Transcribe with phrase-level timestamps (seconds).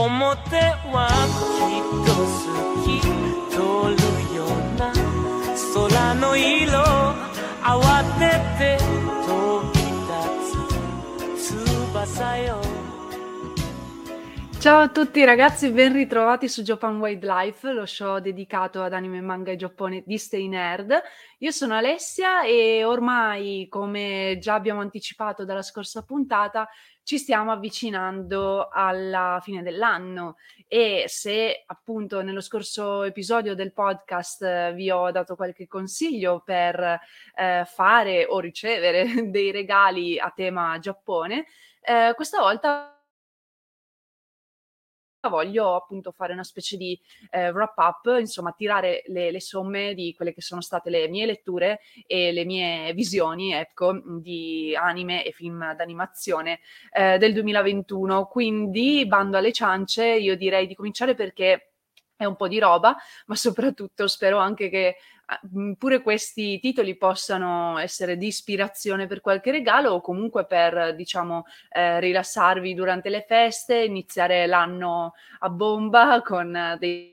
[0.00, 0.56] 表
[0.92, 1.08] は
[1.56, 2.40] きっと好
[2.84, 3.00] き
[3.50, 3.56] 通
[3.94, 4.48] るよう
[4.78, 4.92] な
[5.74, 6.80] 空の色
[7.62, 8.78] 慌てて
[9.26, 9.28] 飛
[9.72, 9.78] び
[11.38, 12.60] 立つ翼よ
[14.58, 19.52] Ciao a tutti ragazzi, ben ritrovati su Japan Wildlife, lo show dedicato ad anime, manga
[19.52, 20.92] e Giappone di Stay Nerd.
[21.38, 26.66] Io sono Alessia e ormai, come già abbiamo anticipato dalla scorsa puntata,
[27.03, 30.37] ci stiamo avvicinando alla fine dell'anno.
[30.67, 36.99] E se appunto nello scorso episodio del podcast eh, vi ho dato qualche consiglio per
[37.35, 41.45] eh, fare o ricevere dei regali a tema Giappone,
[41.81, 43.00] eh, questa volta
[45.29, 50.13] voglio appunto fare una specie di eh, wrap up, insomma tirare le, le, somme di
[50.15, 55.31] quelle che sono state le mie letture e le mie visioni, ecco, di anime e
[55.31, 56.59] film d'animazione
[56.91, 58.25] eh, del 2021.
[58.25, 61.73] Quindi, bando alle ciance, io direi di cominciare perché
[62.15, 64.97] è un po' di roba, ma soprattutto spero anche che
[65.77, 71.99] pure questi titoli possano essere di ispirazione per qualche regalo o comunque per, diciamo, eh,
[71.99, 77.10] rilassarvi durante le feste, iniziare l'anno a bomba con dei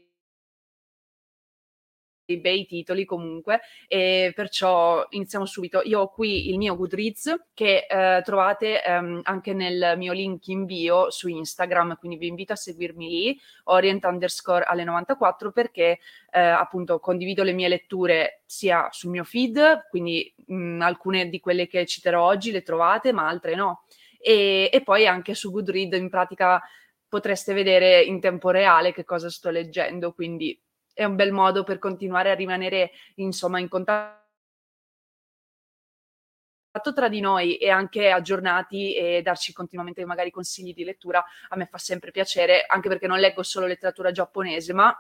[2.28, 5.80] dei bei titoli comunque e perciò iniziamo subito.
[5.84, 10.66] Io ho qui il mio Goodreads che eh, trovate ehm, anche nel mio link in
[10.66, 15.98] bio su Instagram, quindi vi invito a seguirmi lì, orient underscore alle 94 perché
[16.30, 21.66] eh, appunto condivido le mie letture sia sul mio feed, quindi mh, alcune di quelle
[21.66, 23.84] che citerò oggi le trovate, ma altre no.
[24.20, 26.60] E, e poi anche su Goodreads in pratica
[27.08, 30.60] potreste vedere in tempo reale che cosa sto leggendo, quindi
[30.98, 34.26] è un bel modo per continuare a rimanere insomma in contatto
[36.92, 41.24] tra di noi e anche aggiornati e darci continuamente magari consigli di lettura.
[41.50, 44.92] A me fa sempre piacere anche perché non leggo solo letteratura giapponese ma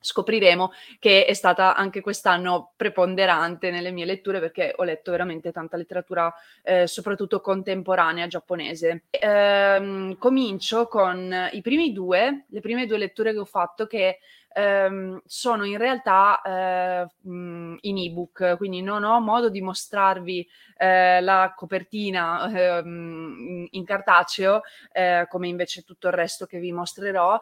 [0.00, 5.76] scopriremo che è stata anche quest'anno preponderante nelle mie letture perché ho letto veramente tanta
[5.76, 9.04] letteratura, eh, soprattutto contemporanea giapponese.
[9.10, 14.18] Ehm, comincio con i primi due, le prime due letture che ho fatto che
[14.56, 20.48] ehm, sono in realtà eh, in ebook, quindi non ho modo di mostrarvi
[20.78, 24.62] eh, la copertina ehm, in cartaceo,
[24.92, 27.38] eh, come invece tutto il resto che vi mostrerò.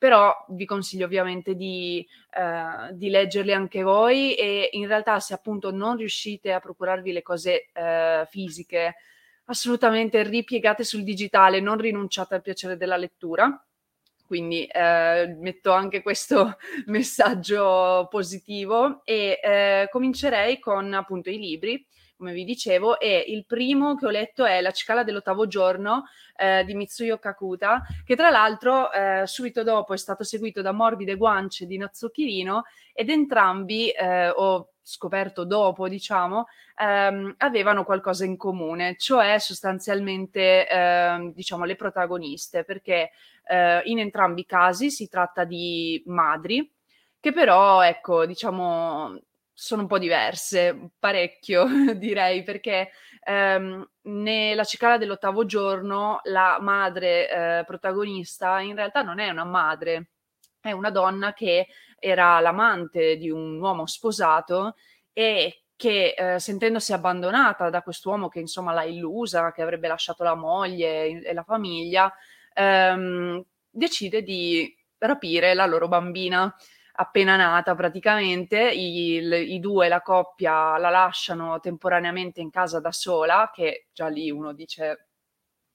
[0.00, 5.70] Però vi consiglio ovviamente di, eh, di, leggerli anche voi e in realtà se appunto
[5.70, 8.94] non riuscite a procurarvi le cose eh, fisiche,
[9.44, 13.62] assolutamente ripiegate sul digitale, non rinunciate al piacere della lettura.
[14.24, 16.56] Quindi eh, metto anche questo
[16.86, 21.86] messaggio positivo e eh, comincerei con appunto i libri
[22.20, 26.04] come vi dicevo, e il primo che ho letto è La cicala dell'ottavo giorno
[26.36, 31.16] eh, di Mitsuyo Kakuta, che tra l'altro eh, subito dopo è stato seguito da Morbide
[31.16, 32.46] guance di Natsuki
[32.92, 36.44] ed entrambi, eh, ho scoperto dopo, diciamo,
[36.76, 43.12] ehm, avevano qualcosa in comune, cioè sostanzialmente, ehm, diciamo, le protagoniste, perché
[43.46, 46.70] eh, in entrambi i casi si tratta di madri,
[47.18, 49.18] che però, ecco, diciamo,
[49.60, 52.92] sono un po' diverse, parecchio direi, perché
[53.22, 57.28] ehm, nella cicala dell'ottavo giorno la madre
[57.60, 60.12] eh, protagonista in realtà non è una madre,
[60.60, 61.66] è una donna che
[61.98, 64.76] era l'amante di un uomo sposato
[65.12, 70.34] e che eh, sentendosi abbandonata da quest'uomo che insomma l'ha illusa, che avrebbe lasciato la
[70.34, 72.10] moglie e la famiglia,
[72.54, 76.54] ehm, decide di rapire la loro bambina
[77.00, 79.16] appena nata praticamente, i,
[79.54, 84.52] i, due, la coppia, la lasciano temporaneamente in casa da sola, che già lì uno
[84.52, 85.06] dice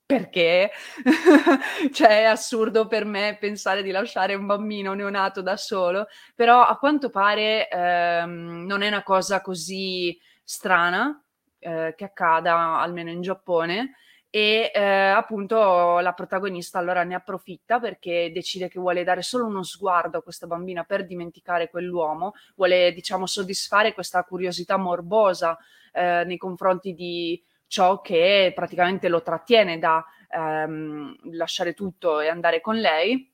[0.06, 0.69] perché?
[1.92, 6.06] Cioè è assurdo per me pensare di lasciare un bambino neonato da solo,
[6.36, 11.19] però a quanto pare ehm, non è una cosa così strana
[11.57, 13.95] eh, che accada almeno in Giappone
[14.36, 19.64] e eh, appunto la protagonista allora ne approfitta perché decide che vuole dare solo uno
[19.64, 25.58] sguardo a questa bambina per dimenticare quell'uomo, vuole diciamo soddisfare questa curiosità morbosa
[25.94, 32.60] eh, nei confronti di ciò che praticamente lo trattiene da ehm, lasciare tutto e andare
[32.60, 33.32] con lei.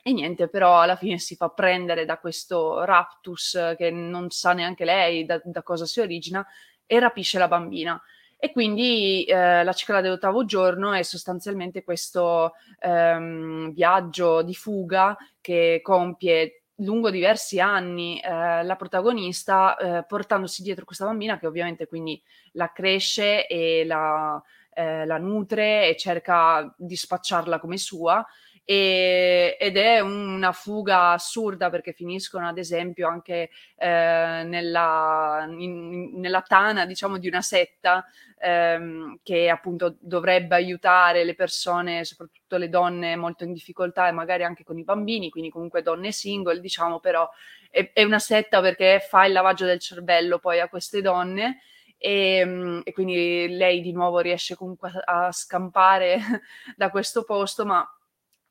[0.00, 4.84] E niente, però alla fine si fa prendere da questo raptus che non sa neanche
[4.84, 6.46] lei da, da cosa si origina
[6.86, 8.00] e rapisce la bambina.
[8.42, 15.80] E quindi eh, la cicla dell'ottavo giorno è sostanzialmente questo ehm, viaggio di fuga che
[15.82, 22.18] compie lungo diversi anni eh, la protagonista eh, portandosi dietro questa bambina che ovviamente quindi
[22.52, 28.24] la cresce e la, eh, la nutre e cerca di spacciarla come sua
[28.64, 36.42] e, ed è una fuga assurda perché finiscono ad esempio anche eh, nella, in, nella
[36.42, 38.04] tana diciamo di una setta
[38.38, 44.44] ehm, che appunto dovrebbe aiutare le persone, soprattutto le donne molto in difficoltà e magari
[44.44, 47.28] anche con i bambini, quindi comunque donne single diciamo però
[47.70, 51.60] è, è una setta perché fa il lavaggio del cervello poi a queste donne.
[51.98, 56.18] E, ehm, e, quindi lei di nuovo riesce comunque a, a scampare
[56.76, 57.86] da questo posto, ma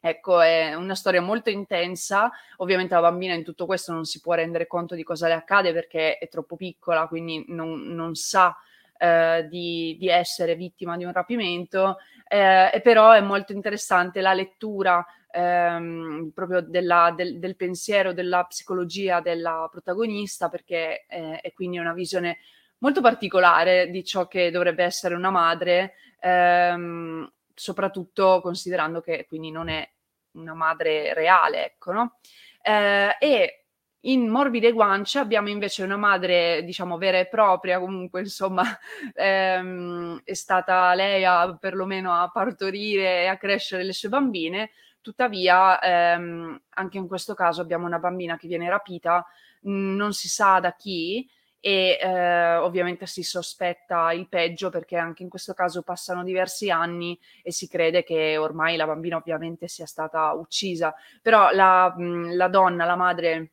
[0.02, 2.32] Ecco, è una storia molto intensa.
[2.58, 5.74] Ovviamente la bambina in tutto questo non si può rendere conto di cosa le accade
[5.74, 8.56] perché è troppo piccola, quindi non, non sa
[8.98, 11.98] eh, di, di, essere vittima di un rapimento.
[12.28, 19.20] Eh, però è molto interessante la lettura ehm, proprio della, del, del, pensiero, della psicologia
[19.20, 22.38] della protagonista, perché eh, è quindi una visione
[22.80, 25.94] molto particolare di ciò che dovrebbe essere una madre.
[26.22, 29.88] Ehm, soprattutto considerando che quindi non è
[30.32, 32.20] una madre reale, ecco, no?
[32.62, 33.66] Eh, e
[34.04, 38.64] in Morbide Guance abbiamo invece una madre, diciamo, vera e propria, comunque, insomma,
[39.14, 44.72] ehm, è stata lei a, perlomeno a partorire e a crescere le sue bambine,
[45.02, 49.26] tuttavia ehm, anche in questo caso abbiamo una bambina che viene rapita,
[49.64, 51.30] mh, non si sa da chi,
[51.60, 57.20] e eh, ovviamente si sospetta il peggio perché anche in questo caso passano diversi anni
[57.44, 62.48] e si crede che ormai la bambina ovviamente sia stata uccisa, però la, mh, la
[62.48, 63.52] donna, la madre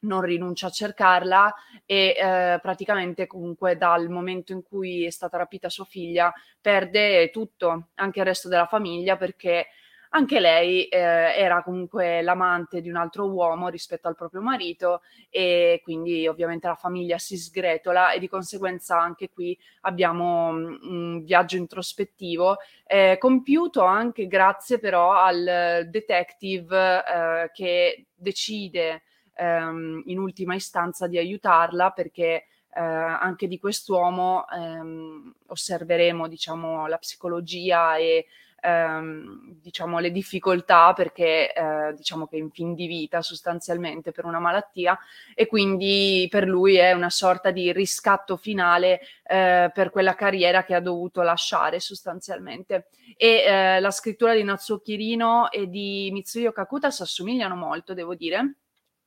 [0.00, 1.54] non rinuncia a cercarla
[1.84, 7.88] e eh, praticamente comunque dal momento in cui è stata rapita sua figlia perde tutto,
[7.94, 9.68] anche il resto della famiglia perché
[10.10, 15.80] anche lei eh, era comunque l'amante di un altro uomo rispetto al proprio marito e
[15.82, 21.56] quindi ovviamente la famiglia si sgretola e di conseguenza anche qui abbiamo mm, un viaggio
[21.56, 22.56] introspettivo
[22.86, 29.02] eh, compiuto anche grazie però al detective eh, che decide
[29.34, 36.98] ehm, in ultima istanza di aiutarla perché eh, anche di quest'uomo ehm, osserveremo diciamo la
[36.98, 38.26] psicologia e
[38.66, 44.24] ehm, diciamo, le difficoltà perché eh, diciamo che è in fin di vita sostanzialmente per
[44.24, 44.98] una malattia
[45.34, 50.74] e quindi per lui è una sorta di riscatto finale eh, per quella carriera che
[50.74, 52.88] ha dovuto lasciare sostanzialmente.
[53.16, 58.14] E eh, la scrittura di Natsuo Kirino e di Mitsuyo Kakuta si assomigliano molto, devo
[58.14, 58.56] dire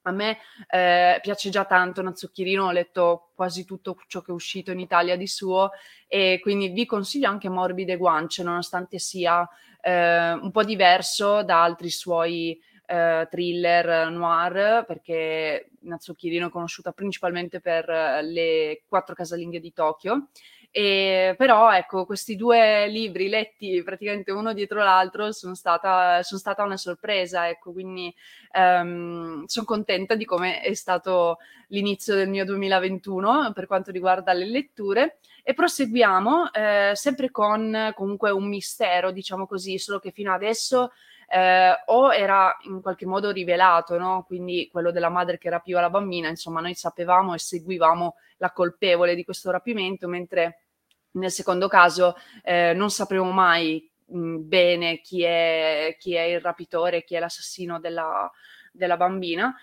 [0.04, 0.38] a me
[0.70, 5.16] eh, piace già tanto Nazzucchirino, ho letto quasi tutto ciò che è uscito in Italia
[5.16, 5.72] di suo
[6.08, 9.48] e quindi vi consiglio anche Morbide Guance, nonostante sia
[9.82, 17.60] eh, un po' diverso da altri suoi eh, thriller noir, perché Nazzucchirino è conosciuta principalmente
[17.60, 17.88] per
[18.24, 20.30] le quattro casalinghe di Tokyo
[20.72, 26.64] e, però ecco, questi due libri letti praticamente uno dietro l'altro sono stata, sono stata
[26.64, 28.14] una sorpresa, ecco, quindi
[28.54, 31.38] um, sono contenta di come è stato
[31.70, 35.18] l'inizio del mio 2021 per quanto riguarda le letture.
[35.44, 40.92] E proseguiamo eh, sempre con comunque un mistero, diciamo così, solo che fino adesso
[41.30, 44.24] eh, o era in qualche modo rivelato, no?
[44.26, 49.14] quindi quello della madre che rapiva la bambina, insomma noi sapevamo e seguivamo la colpevole
[49.14, 50.64] di questo rapimento, mentre
[51.12, 57.04] nel secondo caso eh, non sapremo mai mh, bene chi è, chi è, il rapitore,
[57.04, 58.30] chi è l'assassino della,
[58.72, 59.56] della bambina.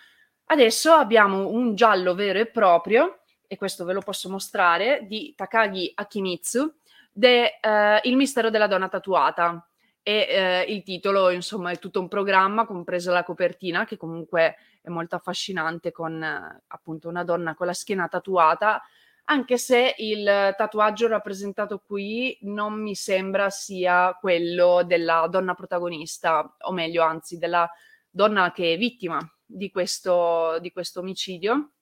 [0.47, 5.93] Adesso abbiamo un giallo vero e proprio, e questo ve lo posso mostrare, di Takagi
[5.95, 6.73] Akimitsu,
[7.11, 9.67] de, eh, Il mistero della donna tatuata
[10.09, 14.89] e eh, il titolo insomma è tutto un programma compresa la copertina che comunque è
[14.89, 18.81] molto affascinante con eh, appunto una donna con la schiena tatuata.
[19.25, 26.71] Anche se il tatuaggio rappresentato qui non mi sembra sia quello della donna protagonista, o
[26.71, 27.69] meglio, anzi, della
[28.09, 31.73] donna che è vittima di questo, di questo omicidio,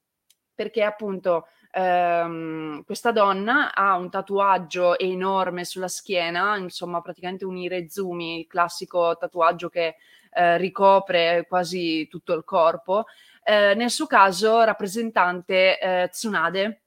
[0.54, 8.40] perché appunto ehm, questa donna ha un tatuaggio enorme sulla schiena, insomma praticamente un irezumi,
[8.40, 9.96] il classico tatuaggio che
[10.30, 13.06] eh, ricopre quasi tutto il corpo,
[13.42, 16.83] eh, nel suo caso rappresentante eh, Tsunade,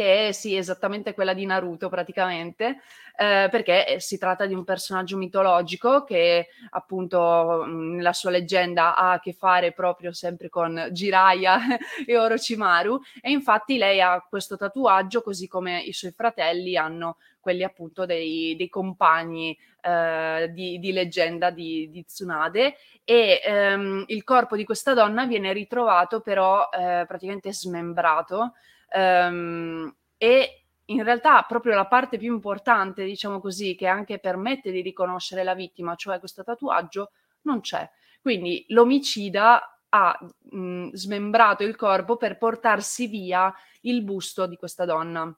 [0.00, 2.78] che è sì, esattamente quella di Naruto praticamente,
[3.18, 8.96] eh, perché eh, si tratta di un personaggio mitologico che appunto mm, nella sua leggenda
[8.96, 11.60] ha a che fare proprio sempre con Jiraiya
[12.06, 17.62] e Orochimaru e infatti lei ha questo tatuaggio così come i suoi fratelli hanno quelli
[17.62, 24.56] appunto dei, dei compagni eh, di, di, leggenda di, di Tsunade e ehm, il corpo
[24.56, 28.54] di questa donna viene ritrovato però eh, praticamente smembrato
[28.92, 34.80] Um, e in realtà proprio la parte più importante, diciamo così, che anche permette di
[34.80, 37.88] riconoscere la vittima, cioè questo tatuaggio, non c'è.
[38.20, 40.18] Quindi l'omicida ha
[40.50, 45.32] mh, smembrato il corpo per portarsi via il busto di questa donna.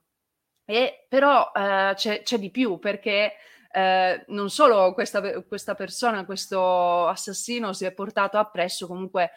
[0.65, 3.33] E però eh, c'è, c'è, di più perché
[3.71, 9.31] eh, non solo questa, questa, persona, questo assassino si è portato appresso comunque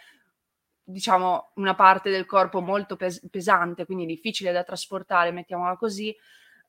[0.88, 6.14] diciamo, una parte del corpo molto pes- pesante, quindi difficile da trasportare, mettiamola così,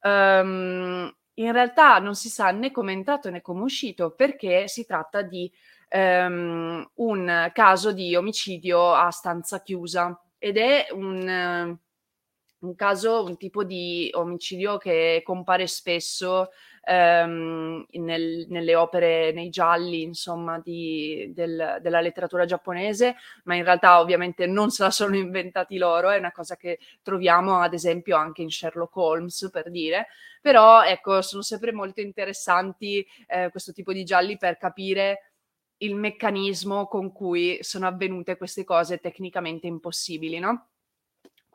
[0.02, 4.68] um, in realtà non si sa né come è entrato né come è uscito perché
[4.68, 5.52] si tratta di
[5.92, 10.20] um, un caso di omicidio a stanza chiusa.
[10.40, 11.78] Ed è un,
[12.60, 16.50] un caso, un tipo di omicidio che compare spesso
[16.88, 24.00] ehm, nel, nelle opere, nei gialli, insomma, di, del, della letteratura giapponese, ma in realtà
[24.00, 28.42] ovviamente non se la sono inventati loro, è una cosa che troviamo ad esempio anche
[28.42, 30.08] in Sherlock Holmes, per dire,
[30.42, 35.32] però ecco, sono sempre molto interessanti eh, questo tipo di gialli per capire
[35.80, 40.70] il meccanismo con cui sono avvenute queste cose tecnicamente impossibili, no?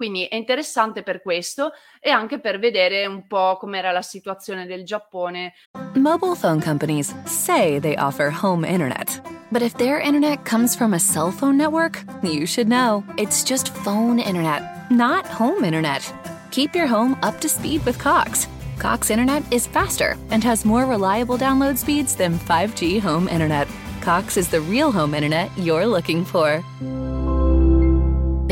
[0.02, 4.82] Quindi è interessante per questo e anche per vedere un po' com'era la situazione del
[4.84, 5.52] Giappone.
[5.94, 9.22] Mobile phone companies say they offer home internet.
[9.52, 13.04] But if their internet comes from a cell phone network, you should know.
[13.16, 16.02] It's just phone internet, not home internet.
[16.50, 18.48] Keep your home up to speed with Cox.
[18.80, 23.68] Cox internet is faster and has more reliable download speeds than 5G home internet.
[24.00, 26.60] Cox is the real home internet you're looking for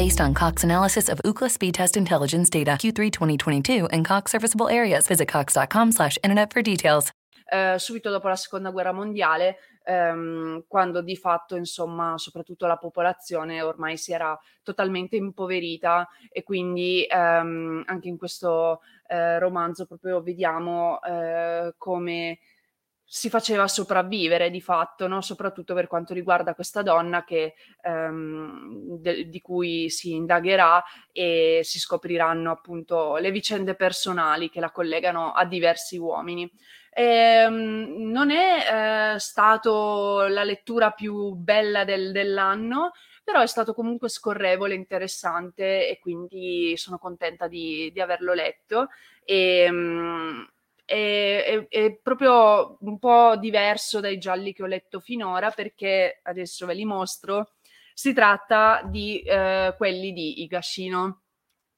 [0.00, 4.70] based on Cox analysis of Ookla speed test intelligence data Q3 2022 and Cox serviceable
[4.70, 5.06] areas.
[5.06, 7.12] Visit cox.com/internet for details.
[7.52, 13.60] Uh, subito dopo la seconda guerra mondiale, um, quando di fatto, insomma, soprattutto la popolazione
[13.60, 20.98] ormai si era totalmente impoverita e quindi um, anche in questo uh, romanzo proprio vediamo
[21.02, 22.38] uh, come
[23.12, 25.20] si faceva sopravvivere di fatto, no?
[25.20, 31.80] soprattutto per quanto riguarda questa donna che, ehm, de- di cui si indagherà e si
[31.80, 36.48] scopriranno appunto le vicende personali che la collegano a diversi uomini.
[36.92, 42.92] E, ehm, non è eh, stato la lettura più bella del, dell'anno,
[43.24, 48.90] però è stato comunque scorrevole, interessante e quindi sono contenta di, di averlo letto.
[49.24, 50.46] E, ehm,
[50.90, 56.66] è, è, è, proprio un po' diverso dai gialli che ho letto finora perché adesso
[56.66, 57.52] ve li mostro.
[57.94, 61.22] Si tratta di eh, quelli di Igashino.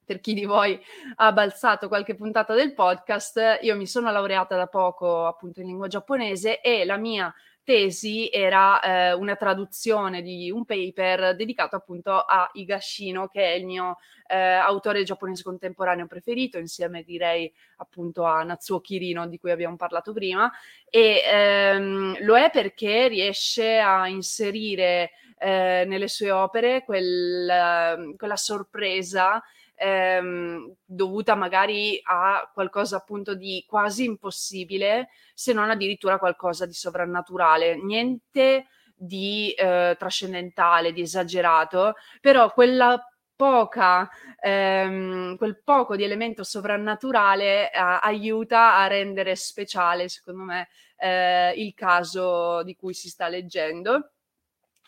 [0.05, 0.77] Per chi di voi
[1.15, 5.87] ha balzato qualche puntata del podcast, io mi sono laureata da poco appunto in lingua
[5.87, 12.49] giapponese e la mia tesi era eh, una traduzione di un paper dedicato appunto a
[12.51, 18.81] Higashino, che è il mio eh, autore giapponese contemporaneo preferito, insieme direi appunto a Natsuo
[18.81, 20.51] Kirino, di cui abbiamo parlato prima,
[20.89, 29.43] e ehm, lo è perché riesce a inserire eh, nelle sue opere quel, quella sorpresa
[29.75, 37.75] ehm, dovuta magari a qualcosa appunto di quasi impossibile, se non addirittura qualcosa di sovrannaturale.
[37.75, 43.01] Niente di eh, trascendentale, di esagerato, però quella
[43.35, 51.53] poca, ehm, quel poco di elemento sovrannaturale eh, aiuta a rendere speciale, secondo me, eh,
[51.57, 54.11] il caso di cui si sta leggendo,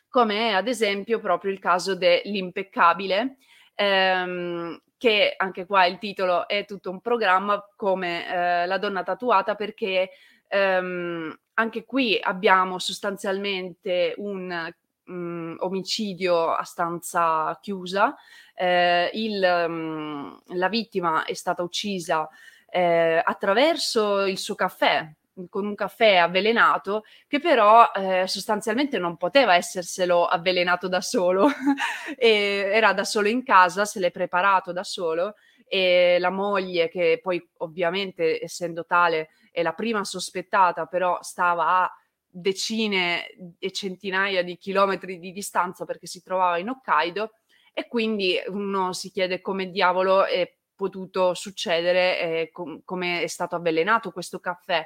[0.07, 3.37] come ad esempio proprio il caso dell'impeccabile,
[3.75, 9.55] ehm, che anche qua il titolo è tutto un programma come eh, La donna tatuata
[9.55, 10.09] perché
[10.47, 14.73] ehm, anche qui abbiamo sostanzialmente un
[15.05, 18.15] mh, omicidio a stanza chiusa,
[18.53, 19.39] eh, il,
[19.69, 22.27] mh, la vittima è stata uccisa
[22.69, 25.09] eh, attraverso il suo caffè,
[25.49, 31.47] con un caffè avvelenato che però eh, sostanzialmente non poteva esserselo avvelenato da solo,
[32.17, 35.35] era da solo in casa, se l'è preparato da solo
[35.67, 41.91] e la moglie che poi ovviamente essendo tale è la prima sospettata però stava a
[42.27, 43.27] decine
[43.57, 47.31] e centinaia di chilometri di distanza perché si trovava in Hokkaido
[47.73, 53.55] e quindi uno si chiede come diavolo è potuto succedere, eh, com- come è stato
[53.55, 54.85] avvelenato questo caffè.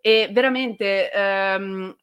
[0.00, 1.94] E veramente ehm,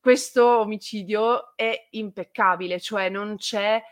[0.00, 3.82] questo omicidio è impeccabile, cioè non c'è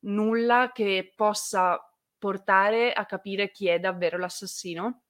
[0.00, 1.78] nulla che possa
[2.16, 5.02] portare a capire chi è davvero l'assassino.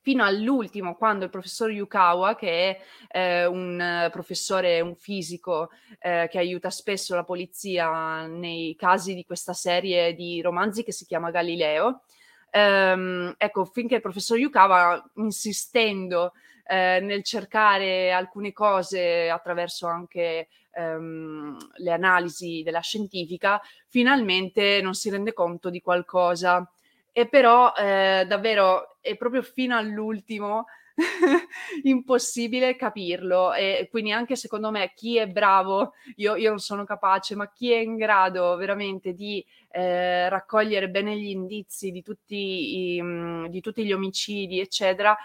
[0.00, 6.38] Fino all'ultimo, quando il professor Yukawa, che è eh, un professore, un fisico eh, che
[6.38, 12.04] aiuta spesso la polizia nei casi di questa serie di romanzi che si chiama Galileo,
[12.50, 16.32] ehm, ecco, finché il professor Yukawa, insistendo
[16.68, 25.08] eh, nel cercare alcune cose attraverso anche ehm, le analisi della scientifica, finalmente non si
[25.10, 26.70] rende conto di qualcosa.
[27.10, 30.66] E però eh, davvero è proprio fino all'ultimo
[31.84, 37.34] impossibile capirlo e quindi anche secondo me chi è bravo, io, io non sono capace,
[37.34, 43.02] ma chi è in grado veramente di eh, raccogliere bene gli indizi di tutti, i,
[43.02, 45.16] mm, di tutti gli omicidi, eccetera,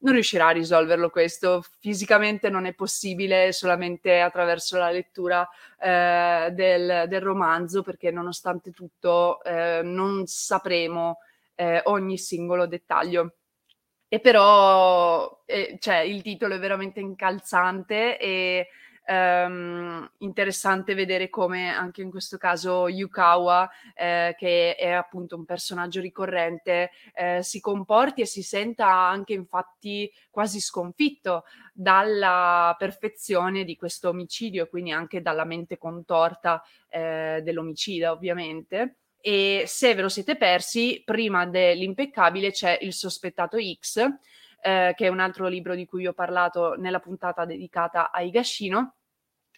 [0.00, 1.64] non riuscirà a risolverlo questo.
[1.78, 9.42] Fisicamente non è possibile solamente attraverso la lettura eh, del, del, romanzo, perché nonostante tutto
[9.42, 11.18] eh, non sapremo
[11.54, 13.34] eh, ogni singolo dettaglio.
[14.08, 18.68] E però eh, cioè, il titolo è veramente incalzante e
[19.10, 26.00] ehm, interessante vedere come anche in questo caso Yukawa, eh, che è appunto un personaggio
[26.00, 34.10] ricorrente, eh, si comporti e si senta anche infatti quasi sconfitto dalla perfezione di questo
[34.10, 38.96] omicidio, quindi anche dalla mente contorta eh, dell'omicida ovviamente.
[39.20, 43.98] E se ve lo siete persi, prima dell'impeccabile c'è il sospettato X,
[44.62, 48.94] eh, che è un altro libro di cui ho parlato nella puntata dedicata a Higashino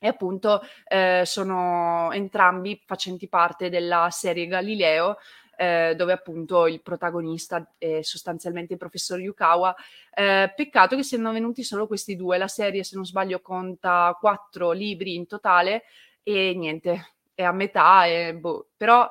[0.03, 5.19] e appunto eh, sono entrambi facenti parte della serie Galileo,
[5.57, 9.73] eh, dove appunto il protagonista è sostanzialmente il professor Yukawa.
[10.13, 14.73] Eh, peccato che siano venuti solo questi due, la serie se non sbaglio conta quattro
[14.73, 15.85] libri in totale
[16.25, 19.09] e niente, è a metà, e, boh, però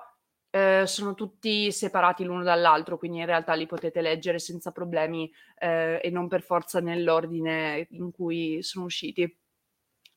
[0.50, 6.02] eh, sono tutti separati l'uno dall'altro, quindi in realtà li potete leggere senza problemi eh,
[6.04, 9.41] e non per forza nell'ordine in cui sono usciti.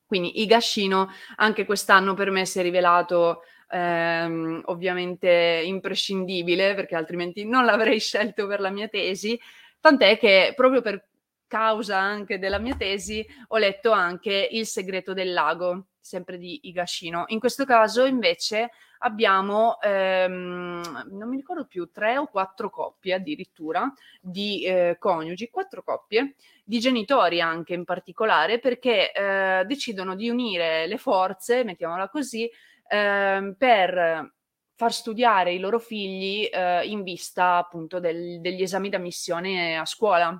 [0.06, 7.64] Quindi Higashino anche quest'anno per me si è rivelato ehm, ovviamente imprescindibile perché altrimenti non
[7.64, 9.38] l'avrei scelto per la mia tesi,
[9.80, 11.08] tant'è che proprio per
[11.46, 17.24] causa anche della mia tesi ho letto anche Il segreto del lago, sempre di Higashino.
[17.28, 23.90] In questo caso invece abbiamo, ehm, non mi ricordo più, tre o quattro coppie addirittura
[24.20, 30.86] di eh, coniugi, quattro coppie di genitori anche in particolare, perché eh, decidono di unire
[30.86, 32.50] le forze, mettiamola così,
[32.86, 34.30] eh, per
[34.76, 40.38] far studiare i loro figli eh, in vista appunto del, degli esami d'ammissione a scuola.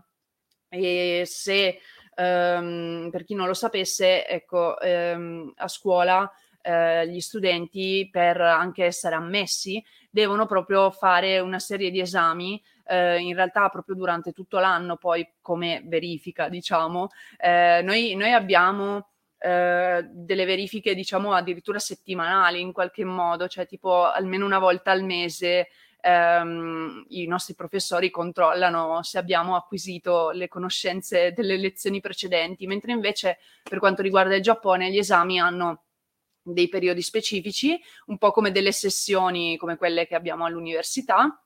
[0.68, 1.78] E se
[2.16, 6.30] ehm, per chi non lo sapesse, ecco, ehm, a scuola
[6.62, 13.18] eh, gli studenti per anche essere ammessi devono proprio fare una serie di esami eh,
[13.18, 17.08] in realtà proprio durante tutto l'anno poi come verifica diciamo.
[17.38, 24.04] Eh, noi, noi, abbiamo eh, delle verifiche diciamo addirittura settimanali in qualche modo cioè tipo
[24.10, 25.68] almeno una volta al mese
[26.04, 33.38] ehm, i nostri professori controllano se abbiamo acquisito le conoscenze delle lezioni precedenti mentre invece
[33.62, 35.84] per quanto riguarda il Giappone gli esami hanno
[36.42, 41.42] dei periodi specifici, un po' come delle sessioni come quelle che abbiamo all'università,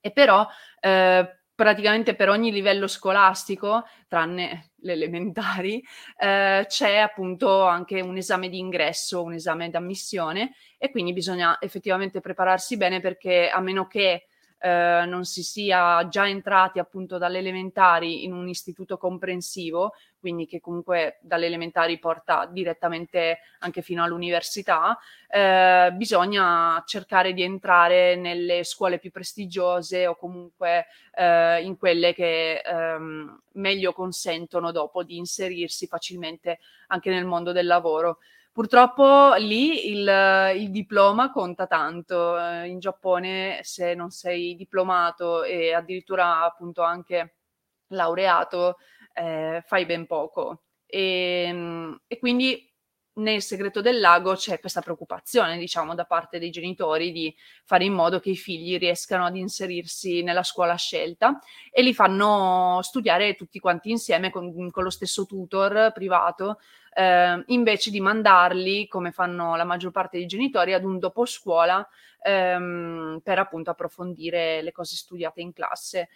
[0.00, 0.46] e però
[0.80, 5.82] eh, praticamente per ogni livello scolastico, tranne le elementari,
[6.18, 12.20] eh, c'è appunto anche un esame di ingresso, un esame d'ammissione e quindi bisogna effettivamente
[12.20, 14.26] prepararsi bene perché a meno che
[14.58, 19.92] eh, non si sia già entrati appunto dalle elementari in un istituto comprensivo,
[20.24, 28.16] quindi che comunque dalle elementari porta direttamente anche fino all'università, eh, bisogna cercare di entrare
[28.16, 35.18] nelle scuole più prestigiose o comunque eh, in quelle che ehm, meglio consentono dopo di
[35.18, 38.20] inserirsi facilmente anche nel mondo del lavoro.
[38.50, 42.38] Purtroppo lì il, il diploma conta tanto.
[42.38, 47.34] Eh, in Giappone, se non sei diplomato e addirittura appunto anche
[47.88, 48.76] laureato,
[49.14, 50.64] eh, fai ben poco.
[50.86, 52.70] E, ehm, e quindi
[53.16, 57.92] nel segreto del lago c'è questa preoccupazione, diciamo, da parte dei genitori di fare in
[57.92, 61.38] modo che i figli riescano ad inserirsi nella scuola scelta
[61.70, 66.58] e li fanno studiare tutti quanti insieme con, con lo stesso tutor privato,
[66.92, 71.86] eh, invece di mandarli, come fanno la maggior parte dei genitori, ad un dopo scuola
[72.20, 76.08] ehm, per appunto approfondire le cose studiate in classe.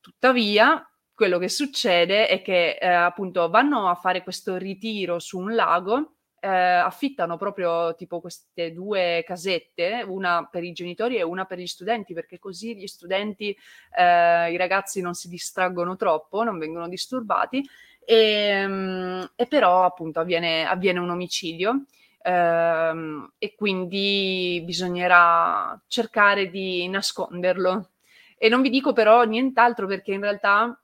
[0.00, 5.54] Tuttavia, quello che succede è che eh, appunto vanno a fare questo ritiro su un
[5.54, 11.58] lago eh, affittano proprio tipo queste due casette, una per i genitori e una per
[11.58, 13.56] gli studenti, perché così gli studenti,
[13.96, 17.66] eh, i ragazzi non si distraggono troppo, non vengono disturbati,
[18.04, 21.84] e, um, e però appunto avviene, avviene un omicidio.
[22.26, 27.90] Um, e quindi bisognerà cercare di nasconderlo.
[28.36, 30.76] E non vi dico però nient'altro perché in realtà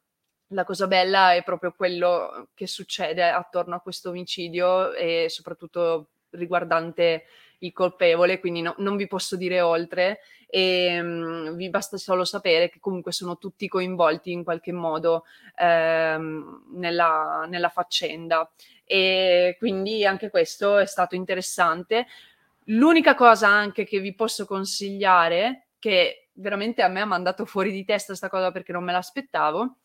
[0.53, 7.25] la cosa bella è proprio quello che succede attorno a questo omicidio e soprattutto riguardante
[7.59, 10.21] il colpevole, quindi no, non vi posso dire oltre
[10.55, 15.25] e um, vi basta solo sapere che comunque sono tutti coinvolti in qualche modo
[15.59, 18.51] um, nella, nella faccenda
[18.85, 22.07] e quindi anche questo è stato interessante.
[22.67, 27.85] L'unica cosa anche che vi posso consigliare, che veramente a me ha mandato fuori di
[27.85, 29.77] testa questa cosa perché non me l'aspettavo,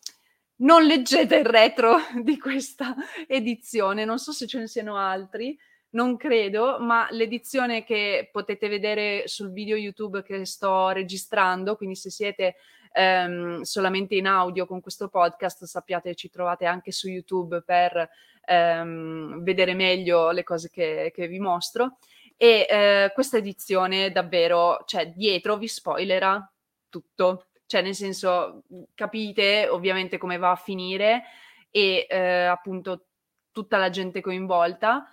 [0.58, 2.96] non leggete il retro di questa
[3.28, 5.58] edizione, non so se ce ne siano altri,
[5.90, 12.10] non credo, ma l'edizione che potete vedere sul video YouTube che sto registrando, quindi se
[12.10, 12.56] siete
[12.92, 18.10] ehm, solamente in audio con questo podcast, sappiate che ci trovate anche su YouTube per
[18.46, 21.98] ehm, vedere meglio le cose che, che vi mostro.
[22.36, 26.52] E eh, questa edizione davvero, cioè dietro vi spoilerà
[26.90, 28.64] tutto cioè nel senso
[28.96, 31.24] capite ovviamente come va a finire
[31.70, 33.08] e eh, appunto
[33.52, 35.12] tutta la gente coinvolta,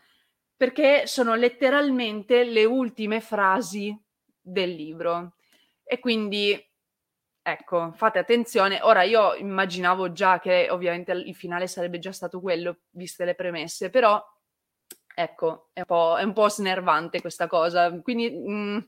[0.56, 3.98] perché sono letteralmente le ultime frasi
[4.38, 5.36] del libro.
[5.82, 6.58] E quindi,
[7.42, 8.80] ecco, fate attenzione.
[8.82, 13.90] Ora io immaginavo già che ovviamente il finale sarebbe già stato quello, viste le premesse,
[13.90, 14.22] però
[15.14, 17.90] ecco, è un po', è un po snervante questa cosa.
[18.02, 18.78] Quindi, mh, mm,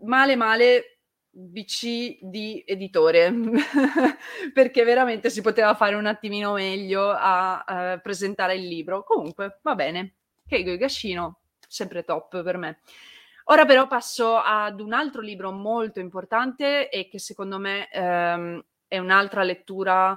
[0.00, 0.99] male, male,
[1.30, 3.32] BC di editore
[4.52, 9.04] perché veramente si poteva fare un attimino meglio a, a presentare il libro.
[9.04, 10.14] Comunque, va bene.
[10.46, 12.80] Keigo Igashino, sempre top per me.
[13.44, 18.98] Ora però passo ad un altro libro molto importante e che secondo me ehm, è
[18.98, 20.16] un'altra lettura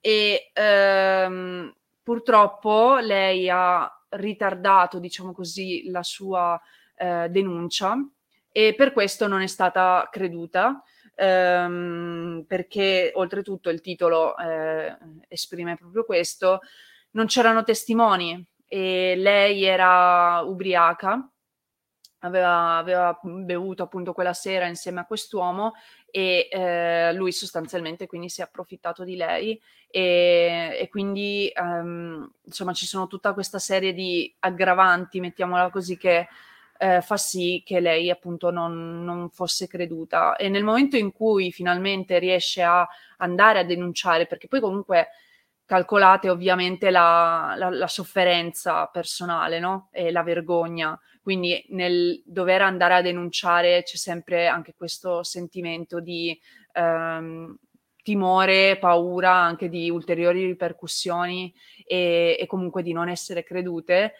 [0.00, 6.60] E ehm, purtroppo lei ha ritardato, diciamo così, la sua
[6.96, 7.96] eh, denuncia
[8.50, 10.82] e per questo non è stata creduta.
[11.18, 14.96] Ehm, perché oltretutto il titolo eh,
[15.28, 16.60] esprime proprio questo,
[17.12, 21.28] non c'erano testimoni e lei era ubriaca,
[22.20, 25.74] aveva, aveva bevuto appunto quella sera insieme a quest'uomo
[26.10, 32.72] e eh, lui sostanzialmente quindi si è approfittato di lei e, e quindi um, insomma
[32.72, 36.28] ci sono tutta questa serie di aggravanti, mettiamola così, che
[36.78, 40.36] eh, fa sì che lei appunto non, non, fosse creduta.
[40.36, 42.86] E nel momento in cui finalmente riesce a
[43.18, 45.08] andare a denunciare, perché poi comunque
[45.66, 49.88] calcolate ovviamente la, la, la sofferenza personale no?
[49.90, 50.98] e la vergogna.
[51.20, 56.38] Quindi nel dover andare a denunciare c'è sempre anche questo sentimento di
[56.72, 57.56] ehm,
[58.02, 61.52] timore, paura anche di ulteriori ripercussioni
[61.84, 64.14] e, e, comunque di non essere credute.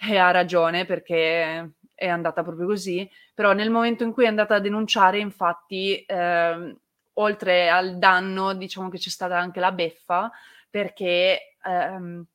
[0.00, 4.54] E ha ragione perché è andata proprio così, però nel momento in cui è andata
[4.54, 6.74] a denunciare, infatti, ehm,
[7.14, 10.30] oltre al danno, diciamo che c'è stata anche la beffa,
[10.70, 12.26] perché ehm,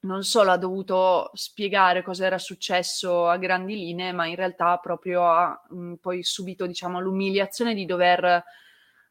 [0.00, 5.24] non solo ha dovuto spiegare cosa era successo a grandi linee, ma in realtà proprio
[5.26, 8.44] ha mh, poi subito, diciamo, l'umiliazione di dover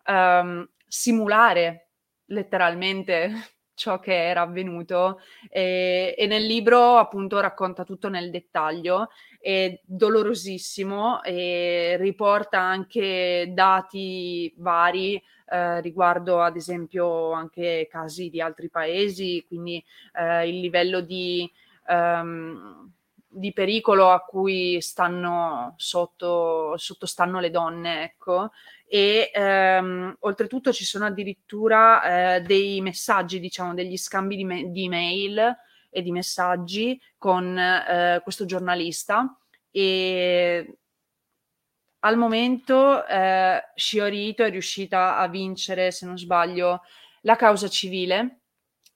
[0.06, 1.90] ehm, simulare
[2.28, 3.32] letteralmente
[3.76, 5.20] ciò che era avvenuto.
[5.50, 9.10] E, e, nel libro appunto racconta tutto nel dettaglio,
[9.40, 18.70] è dolorosissimo e riporta anche dati vari eh, riguardo ad esempio anche casi di altri
[18.70, 21.50] paesi, quindi eh, il livello di...
[21.88, 22.92] Um,
[23.36, 28.52] di pericolo a cui stanno sotto, sottostanno le donne, ecco,
[28.88, 34.88] e ehm, oltretutto ci sono addirittura eh, dei messaggi, diciamo, degli scambi di, me- di
[34.88, 35.54] mail
[35.90, 39.38] e di messaggi con eh, questo giornalista
[39.70, 40.78] e
[42.06, 46.82] al momento eh, Shiorito è riuscita a vincere, se non sbaglio,
[47.22, 48.42] la causa civile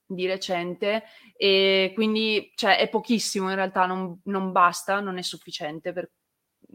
[0.06, 1.04] di recente
[1.36, 6.12] e quindi cioè, è pochissimo in realtà, non, non basta, non è sufficiente per,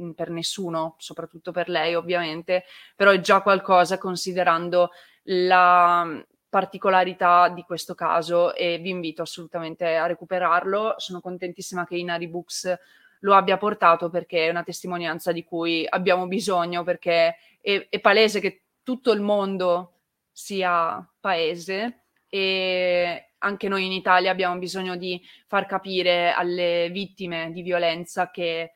[0.01, 2.65] mm, per, nessuno, soprattutto per lei ovviamente,
[2.97, 4.91] però è già qualcosa considerando
[5.25, 10.95] la mm, particolarità di questo caso e vi invito assolutamente a recuperarlo.
[10.97, 12.77] Sono contentissima che Inari Books
[13.21, 18.41] lo abbia portato perché è una testimonianza di cui abbiamo bisogno perché è, è palese
[18.41, 20.01] che tutto il mondo
[20.31, 27.63] sia paese e anche noi in Italia abbiamo bisogno di far capire alle vittime di
[27.63, 28.73] violenza che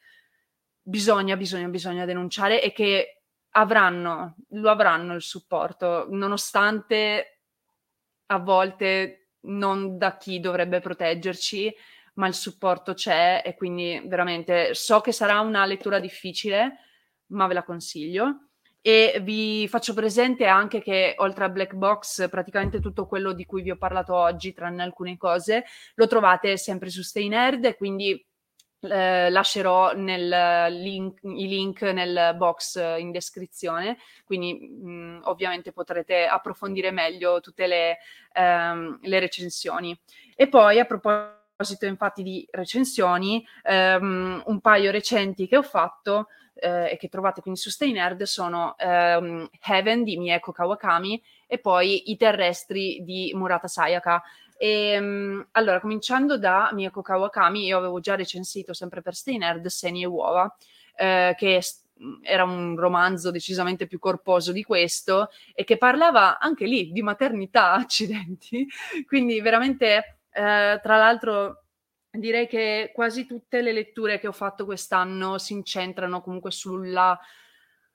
[0.80, 7.40] bisogna, bisogna, bisogna denunciare e che avranno, lo avranno il supporto, nonostante
[8.26, 11.74] a volte non da chi dovrebbe proteggerci,
[12.18, 16.78] ma il supporto c'è e quindi veramente so che sarà una lettura difficile,
[17.28, 18.48] ma ve la consiglio.
[18.80, 23.62] E vi faccio presente anche che oltre a Black Box, praticamente tutto quello di cui
[23.62, 28.24] vi ho parlato oggi, tranne alcune cose, lo trovate sempre su Stay Nerd, quindi
[28.80, 36.90] eh, lascerò link, i link nel box in descrizione, quindi mh, mm, ovviamente potrete approfondire
[36.90, 37.98] meglio tutte le,
[38.32, 39.98] ehm, le recensioni.
[40.34, 41.37] E poi a proposito
[41.86, 47.58] infatti di recensioni, ehm, un paio recenti che ho fatto eh, e che trovate quindi
[47.58, 53.66] su Stay Nerd sono ehm, Heaven di Mieko Kawakami e poi I terrestri di Murata
[53.66, 54.22] Sayaka.
[54.56, 59.66] E, ehm, allora, cominciando da Mieko Kawakami, io avevo già recensito sempre per Stay Nerd
[59.66, 60.54] Seni e Uova,
[60.94, 61.60] eh, che
[62.22, 67.72] era un romanzo decisamente più corposo di questo e che parlava anche lì di maternità,
[67.74, 68.66] accidenti.
[69.06, 71.64] Quindi veramente, eh, tra l'altro,
[72.10, 77.18] direi che quasi tutte le letture che ho fatto quest'anno si incentrano comunque sulla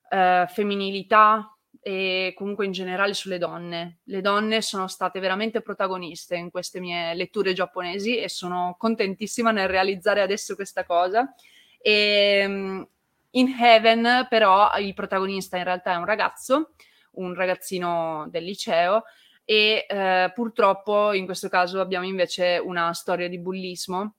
[0.09, 3.99] eh, femminilità e comunque in generale sulle donne.
[4.03, 9.69] Le donne sono state veramente protagoniste in queste mie letture giapponesi e sono contentissima nel
[9.69, 11.33] realizzare adesso questa cosa.
[11.79, 12.87] E, ehm,
[13.31, 16.73] in Heaven però il protagonista in realtà è un ragazzo,
[17.11, 19.03] un ragazzino del liceo
[19.45, 24.15] e eh, purtroppo in questo caso abbiamo invece una storia di bullismo,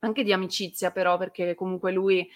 [0.00, 2.28] anche di amicizia però, perché comunque lui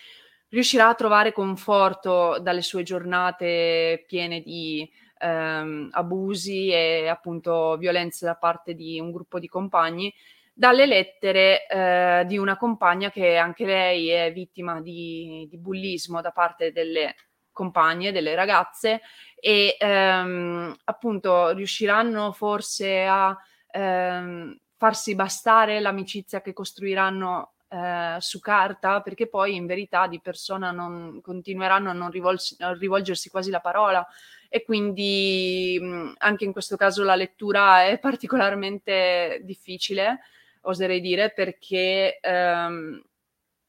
[0.49, 8.35] riuscirà a trovare conforto dalle sue giornate piene di ehm, abusi e appunto violenze da
[8.35, 10.13] parte di un gruppo di compagni,
[10.53, 16.33] dalle lettere eh, di una compagna che anche lei è vittima di, di bullismo da
[16.33, 17.15] parte delle
[17.53, 19.01] compagne, delle ragazze
[19.41, 23.37] e ehm, appunto riusciranno forse a
[23.73, 30.71] ehm, farsi bastare l'amicizia che costruiranno eh, su carta, perché poi in verità di persona
[30.73, 34.07] non continueranno a non rivolgersi, a rivolgersi quasi la parola.
[34.49, 40.21] E quindi mh, anche in questo caso la lettura è particolarmente difficile,
[40.63, 43.01] oserei dire, perché ehm,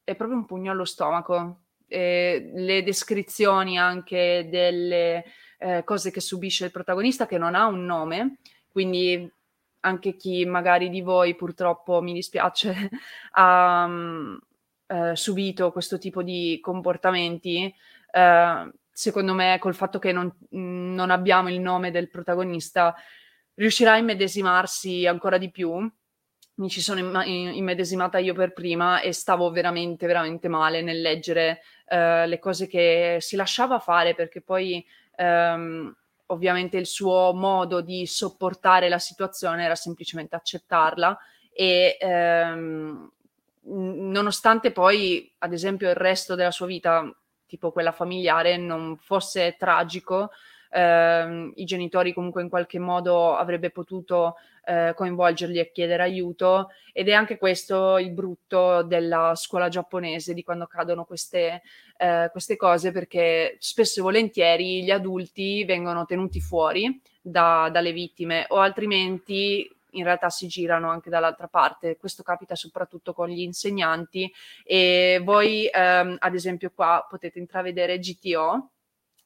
[0.04, 1.60] è proprio un pugno allo stomaco.
[1.86, 5.24] Eh, le descrizioni anche delle
[5.62, 9.30] eh, cose che subisce il protagonista che non ha un nome, quindi
[9.84, 12.88] anche chi magari di voi purtroppo mi dispiace
[13.32, 14.38] ha um,
[14.86, 17.72] eh, subito questo tipo di comportamenti,
[18.10, 22.94] eh, secondo me col fatto che non, non, abbiamo il nome del protagonista
[23.54, 25.90] riuscirà a immedesimarsi ancora di più.
[26.54, 32.26] Mi ci sono immedesimata io per prima e stavo veramente, veramente male nel leggere uh,
[32.28, 34.84] le cose che si lasciava fare perché poi
[35.16, 35.94] um,
[36.26, 41.18] ovviamente il suo modo di sopportare la situazione era semplicemente accettarla
[41.52, 43.10] e um,
[43.64, 47.08] nonostante poi, ad esempio, il resto della sua vita,
[47.46, 50.30] tipo quella familiare, non fosse tragico,
[50.72, 57.08] eh, i genitori comunque in qualche modo avrebbe potuto eh, coinvolgerli e chiedere aiuto ed
[57.08, 61.62] è anche questo il brutto della scuola giapponese di quando accadono queste,
[61.96, 68.46] eh, queste cose perché spesso e volentieri gli adulti vengono tenuti fuori da, dalle vittime
[68.48, 71.98] o altrimenti in realtà si girano anche dall'altra parte.
[71.98, 74.32] Questo capita soprattutto con gli insegnanti
[74.64, 78.70] e voi ehm, ad esempio qua potete intravedere GTO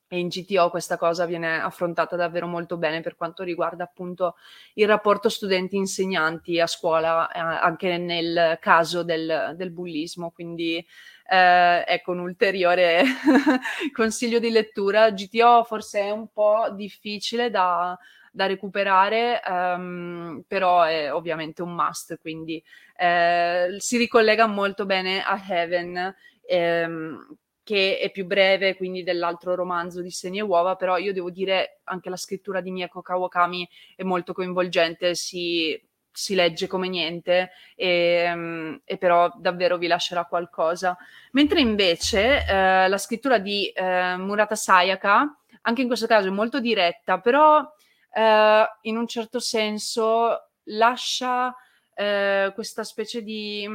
[0.09, 4.37] e in GTO questa cosa viene affrontata davvero molto bene per quanto riguarda appunto
[4.75, 10.31] il rapporto studenti-insegnanti a scuola, eh, anche nel caso del, del bullismo.
[10.31, 10.85] Quindi
[11.29, 13.03] eh, ecco un ulteriore
[13.93, 15.11] consiglio di lettura.
[15.11, 17.99] GTO forse è un po' difficile da,
[18.31, 22.63] da recuperare, um, però è ovviamente un must, quindi
[22.97, 26.15] eh, si ricollega molto bene a Heaven.
[26.49, 31.31] Ehm, che è più breve, quindi dell'altro romanzo di Seni e Uova, però io devo
[31.31, 35.77] dire anche la scrittura di Mieko Kawakami è molto coinvolgente, si,
[36.13, 40.97] si legge come niente e, um, e, però davvero vi lascerà qualcosa.
[41.33, 46.61] Mentre invece uh, la scrittura di uh, Murata Sayaka, anche in questo caso è molto
[46.61, 51.53] diretta, però uh, in un certo senso lascia
[52.55, 53.67] questa specie di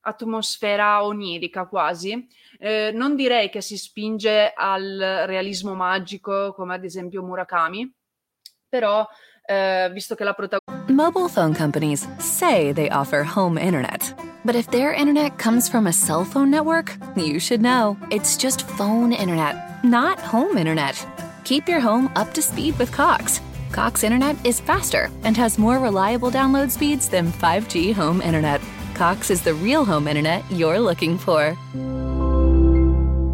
[0.00, 2.26] atmosfera onirica quasi.
[2.58, 7.92] Eh, non direi che si spinge al realismo magico come ad esempio Murakami,
[8.68, 9.06] però
[9.46, 10.92] eh, visto che la protagonista...
[10.92, 14.14] Mobile phone companies say they offer home internet.
[14.44, 17.96] But if their internet comes from a cell phone network, you should know.
[18.10, 21.06] It's just phone internet, not home internet.
[21.44, 23.40] Keep your home up to speed with Cox.
[23.72, 28.60] Cox internet is faster and has more reliable download speeds than 5G home internet.
[29.00, 31.56] Cox is the real home internet you're looking for.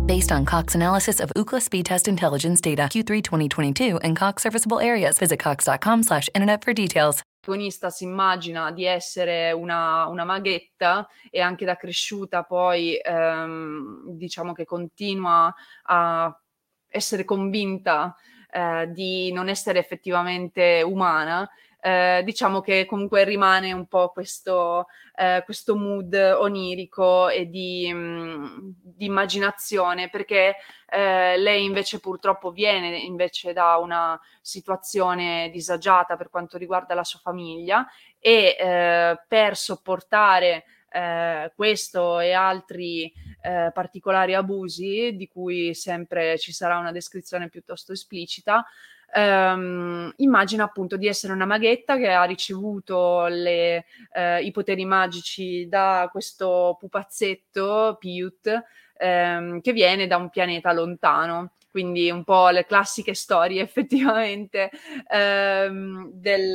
[0.07, 4.79] Based on Cox analysis of Ookla speed test intelligence data Q3 2022 and Cox serviceable
[4.79, 7.21] areas, visit cox.com slash internet for details.
[7.41, 14.53] protagonista si immagina di essere una, una, maghetta e anche da cresciuta poi ehm, diciamo
[14.53, 15.53] che continua
[15.83, 16.41] a
[16.89, 18.15] essere convinta
[18.53, 21.49] eh, di non essere effettivamente umana
[21.87, 27.97] eh, diciamo che comunque rimane un po' questo, eh, questo mood onirico e di, mh,
[27.97, 30.57] mm, di immaginazione, perché
[30.89, 37.21] eh, lei invece purtroppo viene invece da una situazione disagiata per quanto riguarda la sua
[37.21, 37.87] famiglia
[38.19, 46.53] e eh, per sopportare eh, questo e altri eh, particolari abusi, di cui sempre ci
[46.53, 48.67] sarà una descrizione piuttosto esplicita,
[49.13, 55.67] ehm, immagina appunto di essere una maghetta che ha ricevuto le, eh, i poteri magici
[55.69, 58.63] da questo pupazzetto, Piut,
[58.99, 61.53] ehm, che viene da un pianeta lontano.
[61.71, 64.71] Quindi un po' le classiche storie effettivamente
[65.11, 66.55] ehm, del,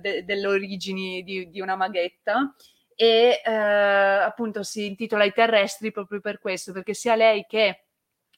[0.00, 2.54] de, delle origini di, di, una maghetta.
[2.96, 7.85] E eh, appunto si intitola I terrestri proprio per questo, perché sia lei che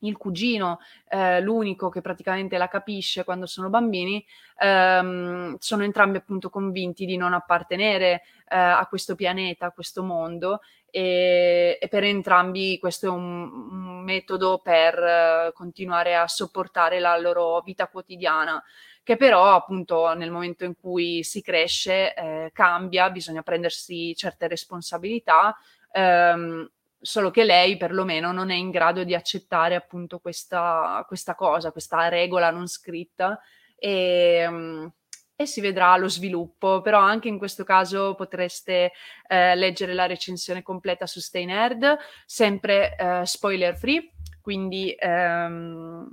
[0.00, 4.24] il cugino, eh, l'unico che praticamente la capisce quando sono bambini,
[4.58, 10.60] ehm, sono entrambi appunto convinti di non appartenere eh, a questo pianeta, a questo mondo
[10.90, 17.18] e, e per entrambi questo è un, un metodo per eh, continuare a sopportare la
[17.18, 18.62] loro vita quotidiana
[19.08, 25.56] che però appunto nel momento in cui si cresce eh, cambia, bisogna prendersi certe responsabilità.
[25.92, 31.70] Ehm, solo che lei perlomeno non è in grado di accettare appunto questa, questa cosa,
[31.70, 33.40] questa regola non scritta
[33.76, 34.92] e, um,
[35.36, 38.92] e, si vedrà lo sviluppo, però anche in questo caso potreste
[39.28, 46.12] eh, leggere la recensione completa su Stay Nerd, sempre eh, spoiler free, quindi ehm,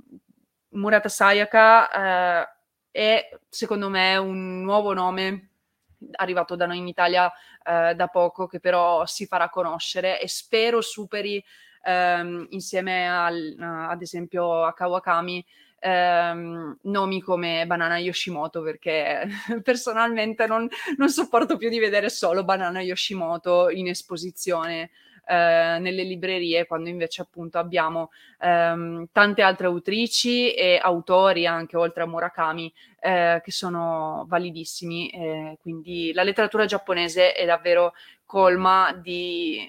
[0.70, 2.48] Murata Sayaka eh,
[2.90, 5.50] è secondo me un nuovo nome
[6.12, 7.30] arrivato da noi in Italia
[7.64, 11.42] eh, da poco, che però si farà conoscere e spero superi
[11.82, 15.44] ehm, insieme al, ad esempio a Kawakami
[15.78, 19.28] ehm, nomi come Banana Yoshimoto perché
[19.62, 24.90] personalmente non, non, sopporto più di vedere solo Banana Yoshimoto in esposizione
[25.26, 28.10] eh, nelle librerie, quando invece appunto abbiamo
[28.40, 35.10] ehm, tante altre autrici e autori anche oltre a Murakami eh, che sono validissimi.
[35.10, 37.92] Eh, quindi la letteratura giapponese è davvero
[38.24, 39.68] colma di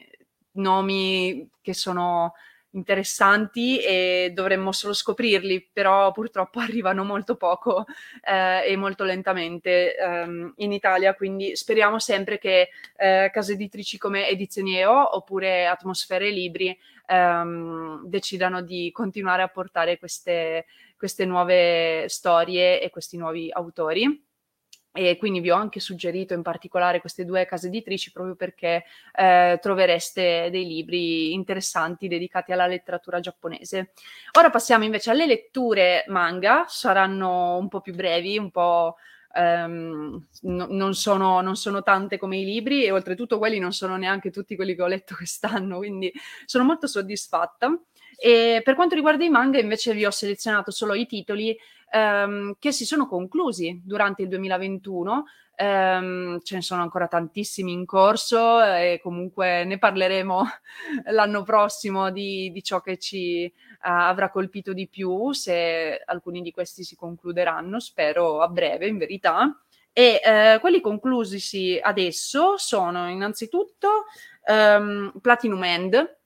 [0.53, 2.33] nomi che sono
[2.77, 7.85] interessanti e dovremmo solo scoprirli, però purtroppo arrivano molto poco
[8.23, 14.29] eh, e molto lentamente ehm, in Italia, quindi speriamo sempre che eh, case editrici come
[14.29, 20.65] Edizioni EO oppure Atmosfere Libri ehm, decidano di continuare a portare queste,
[20.95, 24.25] queste nuove storie e questi nuovi autori
[24.97, 28.83] e quindi vi ho anche suggerito in particolare queste due case editrici proprio perché
[29.13, 33.91] eh, trovereste dei libri interessanti dedicati alla letteratura giapponese.
[34.39, 38.95] Ora passiamo invece alle letture manga, saranno un po' più brevi, un po'...
[39.37, 43.95] Um, no, non, sono, non, sono, tante come i libri e oltretutto quelli non sono
[43.95, 46.11] neanche tutti quelli che ho letto quest'anno, quindi
[46.45, 47.79] sono molto soddisfatta.
[48.19, 51.55] E per quanto riguarda i manga invece vi ho selezionato solo i titoli
[51.89, 55.25] ehm, che si sono conclusi durante il 2021.
[55.59, 60.43] Um, ce ne sono ancora tantissimi in corso e comunque ne parleremo
[61.09, 66.51] l'anno prossimo di, di ciò che ci uh, avrà colpito di più, se alcuni di
[66.51, 69.59] questi si concluderanno, spero a breve in verità.
[69.91, 74.05] E uh, quelli conclusisi adesso sono innanzitutto
[74.45, 76.17] um, Platinum End,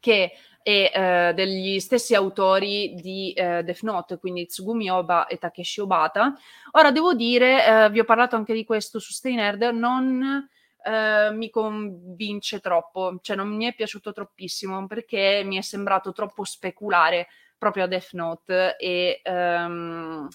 [0.00, 0.32] che
[0.62, 6.34] e eh, degli stessi autori di eh, Death Note, quindi Tsugumi Oba e Takeshi Obata.
[6.72, 10.48] Ora devo dire, eh, vi ho parlato anche di questo su Stay Nerd, non
[10.84, 16.44] eh, mi convince troppo, cioè non mi è piaciuto troppissimo perché mi è sembrato troppo
[16.44, 19.22] speculare proprio a Death Note e...
[19.24, 20.28] Um,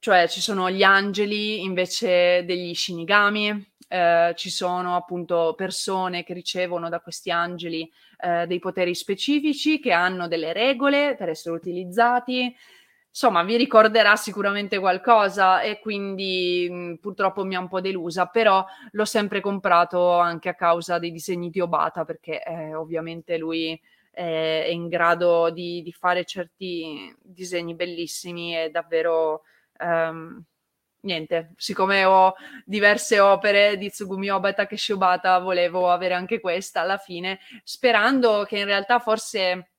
[0.00, 6.88] cioè ci sono gli angeli invece degli shinigami, eh, ci sono appunto persone che ricevono
[6.88, 7.90] da questi angeli
[8.20, 12.54] eh, dei poteri specifici che hanno delle regole per essere utilizzati.
[13.08, 18.64] Insomma, vi ricorderà sicuramente qualcosa e quindi mh, purtroppo mi ha un po' delusa, però
[18.92, 24.68] l'ho sempre comprato anche a causa dei disegni di Obata, perché eh, ovviamente lui è
[24.70, 29.42] in grado di, di, fare certi disegni bellissimi e davvero
[29.80, 30.42] um,
[31.00, 32.34] niente, siccome ho
[32.64, 38.44] diverse opere di Tsugumi Oba e Takeshi Obata, volevo avere anche questa alla fine, sperando
[38.44, 39.70] che in realtà forse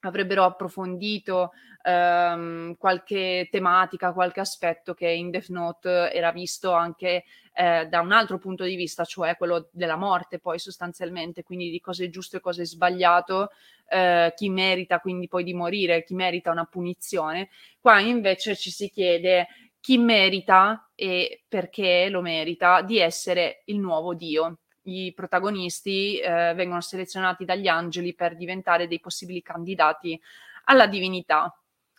[0.00, 1.52] avrebbero approfondito
[1.84, 8.12] um, qualche tematica, qualche aspetto che in Death Note era visto anche eh, da un
[8.12, 12.36] altro punto di vista, cioè quello della morte poi sostanzialmente, quindi di cosa è giusto
[12.36, 13.50] e cosa è sbagliato,
[13.88, 17.48] eh, chi merita quindi poi di morire, chi merita una punizione.
[17.80, 19.46] Qua invece ci si chiede
[19.86, 24.58] chi merita e perché lo merita di essere il nuovo Dio.
[24.82, 30.20] I protagonisti eh, vengono selezionati dagli angeli per diventare dei possibili candidati
[30.64, 31.56] alla divinità.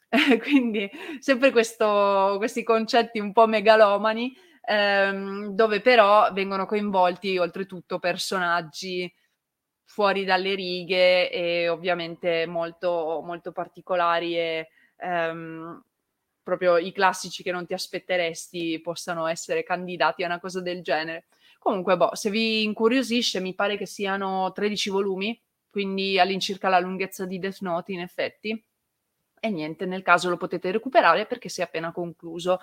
[0.41, 4.35] Quindi sempre questo, questi concetti un po' megalomani,
[4.65, 9.09] ehm, dove però vengono coinvolti oltretutto personaggi
[9.85, 14.67] fuori dalle righe e ovviamente molto, molto particolari e
[14.97, 15.83] ehm,
[16.47, 21.25] proprio i classici che non ti aspetteresti possano essere candidati a una cosa del genere.
[21.59, 25.37] Comunque, boh, se vi incuriosisce, mi pare che siano 13 volumi,
[25.69, 28.65] quindi all'incirca la lunghezza di Death Note, in effetti.
[29.39, 32.59] E niente, nel caso lo potete recuperare perché si è appena concluso.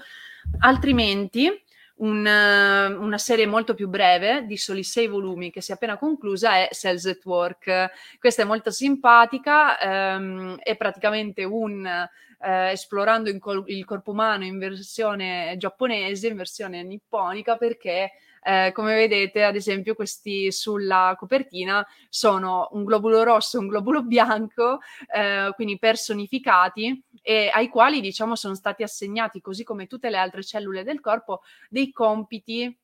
[0.61, 1.64] Altrimenti,
[1.97, 6.57] un, una serie molto più breve di soli sei volumi che si è appena conclusa
[6.57, 7.91] è Cells at Work.
[8.19, 14.59] Questa è molto simpatica, ehm, è praticamente un eh, esplorando col- il corpo umano in
[14.59, 18.13] versione giapponese, in versione nipponica, perché
[18.45, 24.03] eh, come vedete, ad esempio, questi sulla copertina sono un globulo rosso e un globulo
[24.03, 24.81] bianco,
[25.15, 30.45] eh, quindi personificati, e ai quali, diciamo, sono stati assegnati, così come tutte le altre
[30.45, 31.41] cellule del corpo,
[31.71, 32.79] dei compiti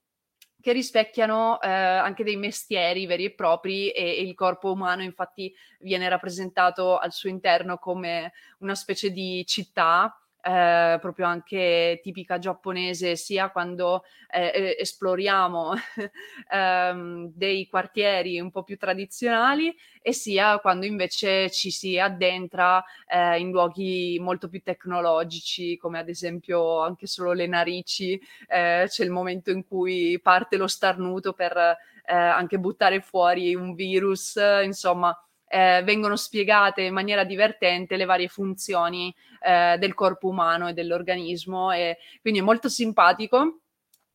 [0.63, 5.55] che rispecchiano eh, anche dei mestieri veri e propri e, e, il corpo umano infatti
[5.81, 13.17] viene rappresentato al suo interno come una specie di città eh, proprio anche tipica giapponese,
[13.17, 15.73] sia quando eh, esploriamo
[16.51, 23.39] ehm, dei quartieri un po' più tradizionali e sia quando invece ci si addentra eh,
[23.39, 29.11] in luoghi molto più tecnologici, come ad esempio anche solo le narici, eh, c'è il
[29.11, 35.15] momento in cui parte lo starnuto per eh, anche buttare fuori un virus, insomma
[35.53, 41.73] eh, vengono spiegate in maniera divertente le varie funzioni eh, del corpo umano e dell'organismo
[41.73, 43.61] e quindi è molto simpatico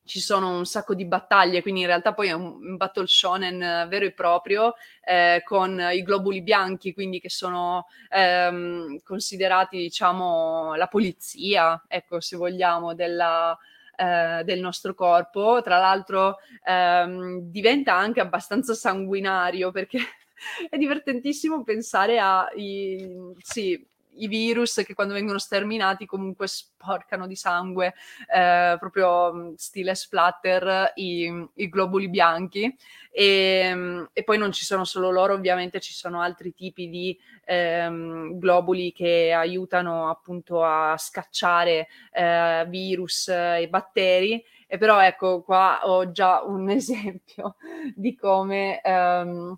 [0.06, 4.06] ci sono un sacco di battaglie, quindi in realtà poi è un, battle shonen vero
[4.06, 11.84] e proprio eh, con i globuli bianchi, quindi che sono ehm, considerati, diciamo, la polizia,
[11.88, 13.58] ecco, se vogliamo, della,
[13.96, 15.62] eh, del nostro corpo.
[15.64, 20.00] Tra l'altro ehm, diventa anche abbastanza sanguinario perché
[20.70, 23.86] è divertentissimo pensare a i, sì,
[24.28, 27.94] virus che quando vengono sterminati comunque sporcano di sangue,
[28.34, 32.74] eh, proprio mm, stile splatter, i, i globuli bianchi.
[33.12, 37.18] E, mm, e, poi non ci sono solo loro, ovviamente ci sono altri tipi di
[37.46, 44.44] ehm, globuli che aiutano appunto a scacciare eh, virus e batteri.
[44.68, 47.56] E però ecco qua ho già un esempio
[47.94, 49.58] di come ehm,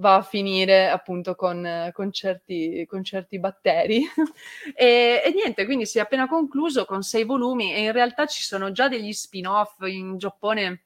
[0.00, 4.02] va a finire appunto con, con, certi, con certi, batteri.
[4.74, 8.42] e, e, niente, quindi si è appena concluso con sei volumi e in realtà ci
[8.42, 10.84] sono già degli spin-off in Giappone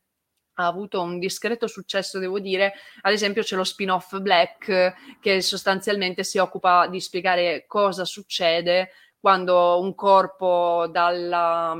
[0.56, 2.74] ha avuto un discreto successo, devo dire.
[3.02, 9.80] Ad esempio, c'è lo spin-off Black, che sostanzialmente si occupa di spiegare cosa succede quando
[9.80, 11.76] un corpo dalla,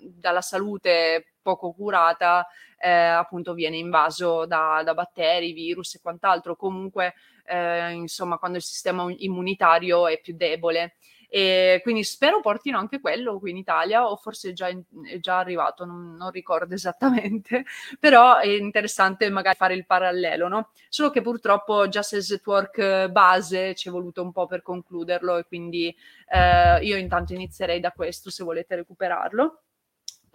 [0.00, 2.46] dalla salute poco curata
[2.78, 7.14] eh, appunto viene invaso da, da, batteri, virus e quant'altro, comunque
[7.44, 10.94] eh, insomma quando il sistema immunitario è più debole.
[11.28, 15.18] E quindi spero portino anche quello qui in Italia, o forse è già, in, è
[15.18, 17.64] già arrivato, non, non, ricordo esattamente,
[17.98, 20.70] però è interessante magari fare il parallelo, no?
[20.88, 25.94] Solo che purtroppo Justice Network base ci è voluto un po' per concluderlo e quindi
[26.28, 29.62] eh, io intanto inizierei da questo se volete recuperarlo.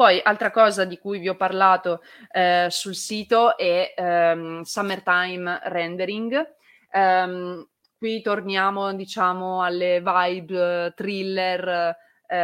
[0.02, 6.56] Poi, altra cosa di cui vi ho parlato eh, sul sito è ehm, Summertime Rendering.
[6.92, 11.96] Um, qui torniamo, diciamo, alle vibe thriller,
[12.26, 12.36] eh,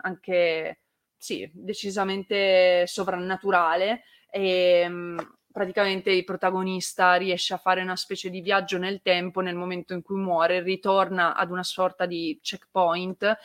[0.00, 0.80] anche,
[1.18, 4.04] sì, decisamente sovrannaturale.
[4.30, 9.54] E, um, praticamente il protagonista riesce a fare una specie di viaggio nel tempo nel
[9.54, 13.36] momento in cui muore, ritorna ad una sorta di checkpoint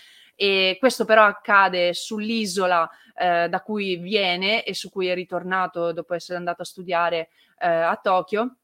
[0.41, 6.15] e questo però accade sull'isola eh, da cui viene e su cui è ritornato dopo
[6.15, 7.29] essere andato a studiare
[7.59, 8.55] eh, a Tokyo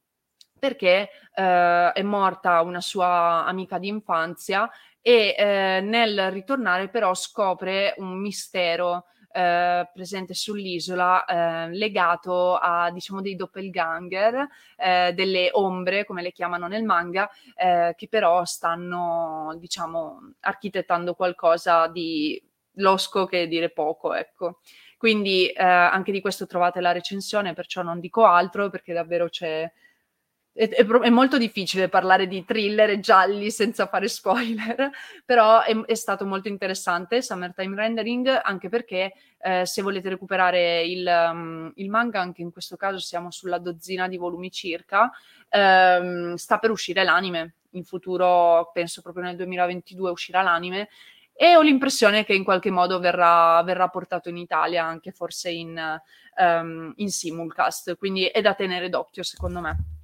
[0.58, 4.68] perché eh, è morta una sua amica di infanzia
[5.00, 9.06] e eh, nel ritornare però scopre un mistero
[9.38, 16.68] eh, presente sull'isola eh, legato a diciamo dei doppelganger, eh, delle ombre come le chiamano
[16.68, 22.42] nel manga, eh, che però stanno diciamo architettando qualcosa di
[22.80, 24.60] losco che dire poco, ecco.
[24.98, 29.72] Quindi eh, anche di questo trovate la recensione, perciò non dico altro perché davvero c'è
[30.58, 34.90] è, è, è, molto difficile parlare di thriller e gialli senza fare spoiler,
[35.24, 41.06] però è, è stato molto interessante Summertime Rendering, anche perché eh, se volete recuperare il,
[41.08, 45.12] um, il, manga, anche in questo caso siamo sulla dozzina di volumi circa,
[45.50, 47.54] ehm, sta per uscire l'anime.
[47.72, 50.90] In futuro, penso proprio nel 2022 uscirà l'anime
[51.34, 56.02] e ho l'impressione che in qualche modo verrà, verrà portato in Italia, anche forse in,
[56.38, 59.97] um, in simulcast, quindi è da tenere d'occhio secondo me.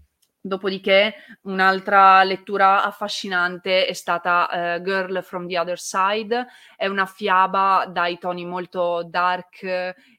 [0.45, 1.13] Dopodiché
[1.43, 8.17] un'altra lettura affascinante è stata uh, Girl from the Other Side, è una fiaba dai
[8.17, 9.63] toni molto dark,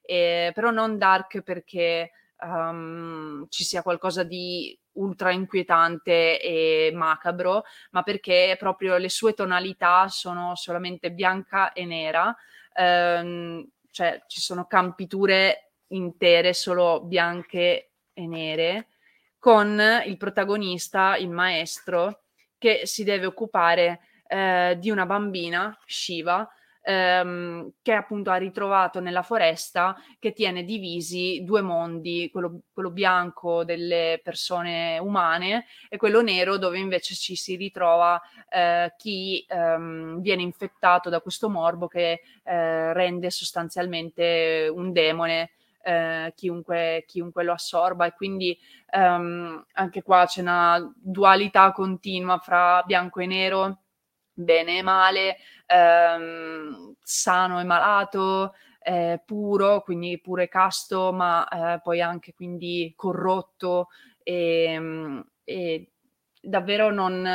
[0.00, 8.02] eh, però non dark perché um, ci sia qualcosa di ultra inquietante e macabro, ma
[8.02, 12.34] perché proprio le sue tonalità sono solamente bianca e nera,
[12.78, 18.86] um, cioè ci sono campiture intere solo bianche e nere
[19.44, 22.22] con il protagonista, il maestro,
[22.56, 26.48] che si deve occupare eh, di una bambina, Shiva,
[26.80, 33.64] ehm, che appunto ha ritrovato nella foresta che tiene divisi due mondi, quello, quello, bianco
[33.64, 38.18] delle persone umane e quello nero dove invece ci si ritrova
[38.48, 45.50] eh, chi ehm, viene infettato da questo morbo che eh, rende sostanzialmente un demone
[45.84, 48.06] eh, chiunque, chiunque, lo assorba.
[48.06, 48.58] E quindi
[48.90, 53.78] ehm, anche qua c'è una dualità continua fra bianco e nero,
[54.32, 61.80] bene e male, ehm, sano e malato, eh, puro, quindi puro e casto, ma eh,
[61.80, 63.88] poi anche quindi corrotto
[64.22, 65.90] e, ehm, e
[66.40, 67.26] davvero non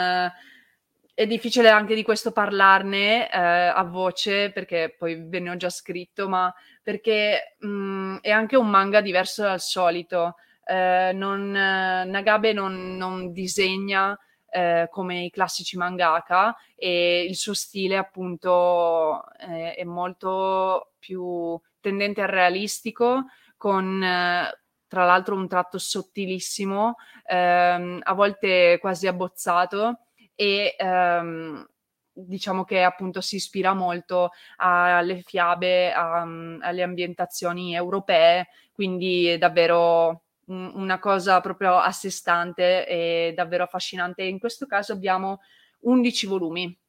[1.20, 5.70] è difficile anche di questo parlarne eh, a voce perché poi ve ne ho già
[5.70, 10.36] scritto, ma perché mh, mm, è anche un manga diverso dal solito.
[10.64, 14.18] Eh, non, Nagabe non, non disegna
[14.50, 22.22] eh, come i classici mangaka e il suo stile appunto eh, è molto più tendente
[22.22, 23.26] al realistico
[23.58, 24.58] con eh,
[24.88, 26.96] tra l'altro un tratto sottilissimo,
[27.26, 30.06] ehm, a volte quasi abbozzato
[30.40, 31.68] e ehm,
[32.14, 40.98] diciamo che appunto si ispira molto alle fiabe, a, alle ambientazioni europee, quindi davvero una
[41.00, 44.24] cosa proprio a sé stante e davvero affascinante.
[44.24, 45.42] In questo caso abbiamo
[45.82, 46.80] 11 volumi.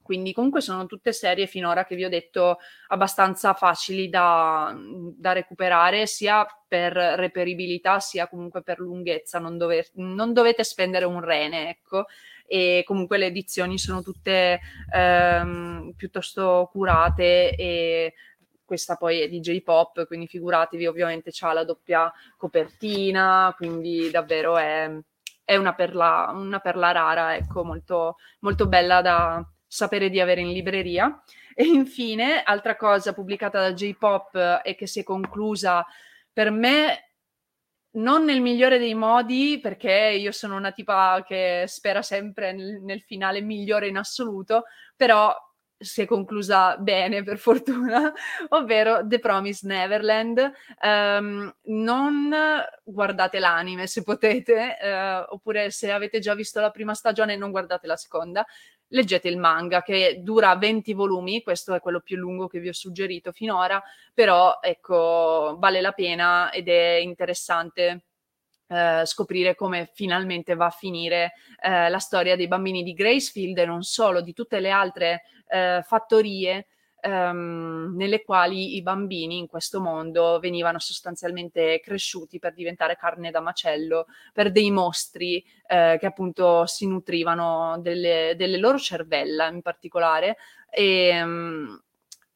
[0.00, 4.74] Quindi comunque sono tutte serie finora che vi ho detto abbastanza facili da,
[5.16, 11.20] da recuperare sia per reperibilità sia comunque per lunghezza, non, dover, non dovete spendere un
[11.20, 12.06] rene, ecco
[12.46, 14.60] e comunque le edizioni sono tutte
[14.92, 18.14] ehm, piuttosto curate e
[18.64, 24.90] questa poi è di J-pop, quindi figuratevi, ovviamente c'ha la doppia copertina, quindi davvero è,
[25.44, 30.52] è una, perla, una perla rara, ecco, molto, molto bella da, sapere di avere in
[30.52, 31.22] libreria.
[31.54, 35.86] E infine, altra cosa pubblicata da J-Pop e che si è conclusa
[36.32, 37.05] per me
[37.96, 43.02] non nel migliore dei modi, perché io sono una tipa che spera sempre nel, nel
[43.02, 44.64] finale migliore in assoluto,
[44.96, 45.34] però
[45.78, 48.12] si è conclusa bene per fortuna,
[48.48, 50.52] ovvero The Promised Neverland.
[50.80, 52.34] Um, non
[52.82, 57.86] guardate l'anime se potete, uh, oppure se avete già visto la prima stagione non guardate
[57.86, 58.46] la seconda,
[58.88, 62.72] leggete il manga che dura 20 volumi, questo è quello più lungo che vi ho
[62.72, 63.82] suggerito finora,
[64.14, 68.04] però ecco, vale la pena ed è interessante
[68.68, 73.66] eh, scoprire come finalmente va a finire eh, la storia dei bambini di Gracefield e
[73.66, 76.66] non solo, di tutte le altre eh, fattorie
[77.00, 83.40] ehm, nelle quali i bambini in questo mondo venivano sostanzialmente cresciuti per diventare carne da
[83.40, 90.36] macello, per dei mostri eh, che appunto si nutrivano delle, delle loro cervella in particolare.
[90.70, 91.80] E, ehm,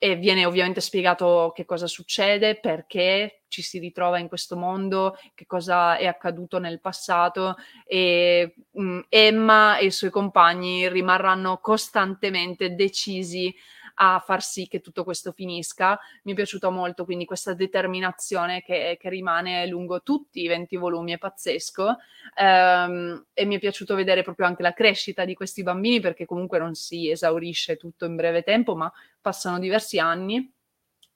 [0.02, 5.44] e viene ovviamente spiegato che cosa succede, perché ci si ritrova in questo mondo, che
[5.44, 12.74] cosa è accaduto nel passato e mh, mm, Emma e i suoi compagni rimarranno costantemente
[12.74, 13.54] decisi
[14.02, 15.98] a far sì che tutto questo finisca.
[16.24, 21.12] Mi è piaciuto molto quindi questa determinazione che, che rimane lungo tutti i 20 volumi,
[21.12, 21.96] è pazzesco.
[22.36, 26.58] Um, e mi è piaciuto vedere proprio anche la crescita di questi bambini perché comunque
[26.58, 28.90] non si esaurisce tutto in breve tempo, ma
[29.20, 30.50] passano diversi anni.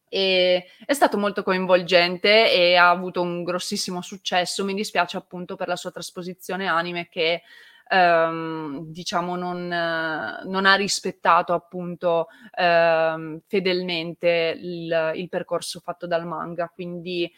[0.07, 4.63] E è stato molto coinvolgente e ha avuto un grossissimo successo.
[4.63, 7.43] Mi dispiace appunto per la sua trasposizione anime che
[7.89, 16.69] ehm, diciamo non, non, ha rispettato appunto ehm, fedelmente il, il percorso fatto dal manga,
[16.69, 17.31] quindi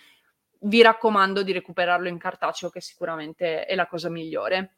[0.61, 4.77] vi raccomando di recuperarlo in cartaceo che sicuramente è la cosa migliore.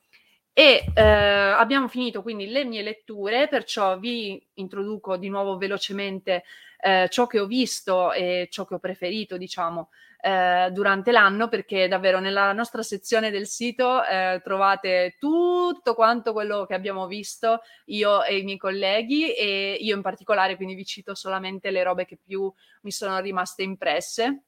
[0.52, 6.42] E eh, abbiamo finito quindi le mie letture, perciò vi introduco di nuovo velocemente
[6.80, 11.86] eh, ciò che ho visto e ciò che ho preferito, diciamo, eh, durante l'anno perché
[11.86, 18.24] davvero nella nostra sezione del sito eh, trovate tutto quanto quello che abbiamo visto io
[18.24, 22.18] e i miei colleghi e io in particolare quindi vi cito solamente le robe che
[22.20, 22.52] più
[22.82, 24.42] mi sono rimaste impresse.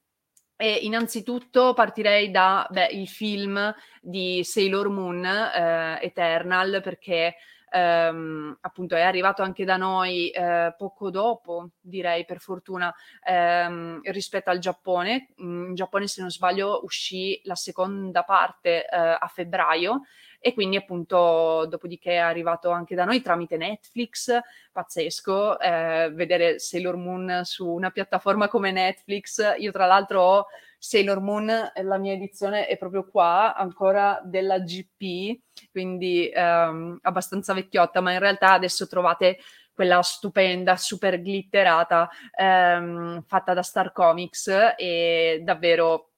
[0.56, 7.36] E innanzitutto partirei da il film di Sailor Moon eh, Eternal perché
[7.70, 12.94] ehm, appunto è arrivato anche da noi eh, poco dopo, direi per fortuna,
[13.24, 15.28] ehm, rispetto al Giappone.
[15.36, 20.02] In Giappone, se non sbaglio, uscì la seconda parte eh, a febbraio
[20.42, 24.38] e quindi appunto dopodiché è arrivato anche da noi tramite Netflix,
[24.72, 30.46] pazzesco, eh, vedere Sailor Moon su una piattaforma come Netflix, io tra l'altro ho
[30.82, 35.38] Sailor Moon, la mia edizione è proprio qua, ancora della GP,
[35.70, 39.38] quindi ehm, abbastanza vecchiotta, ma in realtà adesso trovate
[39.74, 46.12] quella stupenda, super glitterata, ehm, fatta da Star Comics e davvero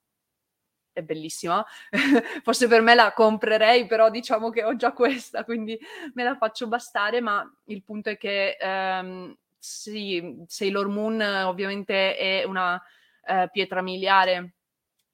[0.93, 1.65] è bellissima.
[2.45, 5.77] Forse per me la comprerei, però diciamo che ho già questa, quindi
[6.15, 12.45] me la faccio bastare, ma il punto è che ehm, sì, Sailor Moon ovviamente è
[12.45, 12.81] una
[13.25, 14.55] eh, pietra miliare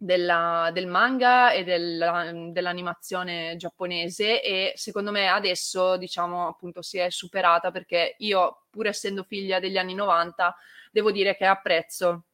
[0.00, 7.10] della, del manga e della, dell'animazione giapponese e secondo me adesso diciamo appunto si è
[7.10, 10.54] superata perché io pur essendo figlia degli anni 90
[10.92, 12.26] devo dire che apprezzo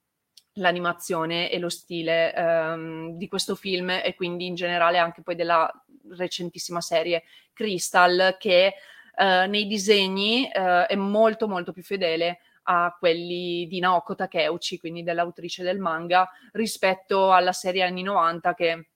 [0.59, 5.69] l'animazione e lo stile ehm, di questo film e quindi in generale anche poi della
[6.11, 8.75] recentissima serie Crystal che
[9.17, 15.03] eh, nei disegni eh, è molto molto più fedele a quelli di Naoko Takeuchi, quindi
[15.03, 18.89] dell'autrice del manga, rispetto alla serie anni 90 che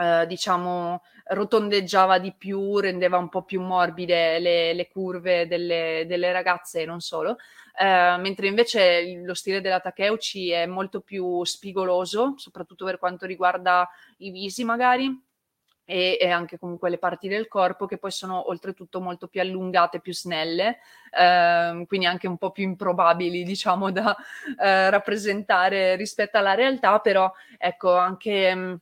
[0.00, 6.32] eh, diciamo, rotondeggiava di più, rendeva un po' più morbide le, le curve delle, delle,
[6.32, 7.36] ragazze e non solo,
[7.76, 13.88] eh, mentre invece lo stile della Takeuchi è molto più spigoloso, soprattutto per quanto riguarda
[14.18, 15.26] i visi magari.
[15.90, 20.00] E, e, anche comunque le parti del corpo che poi sono oltretutto molto più allungate,
[20.00, 20.80] più snelle,
[21.18, 24.14] eh, quindi anche un po' più improbabili, diciamo, da
[24.60, 28.80] eh, rappresentare rispetto alla realtà, però ecco, anche mh,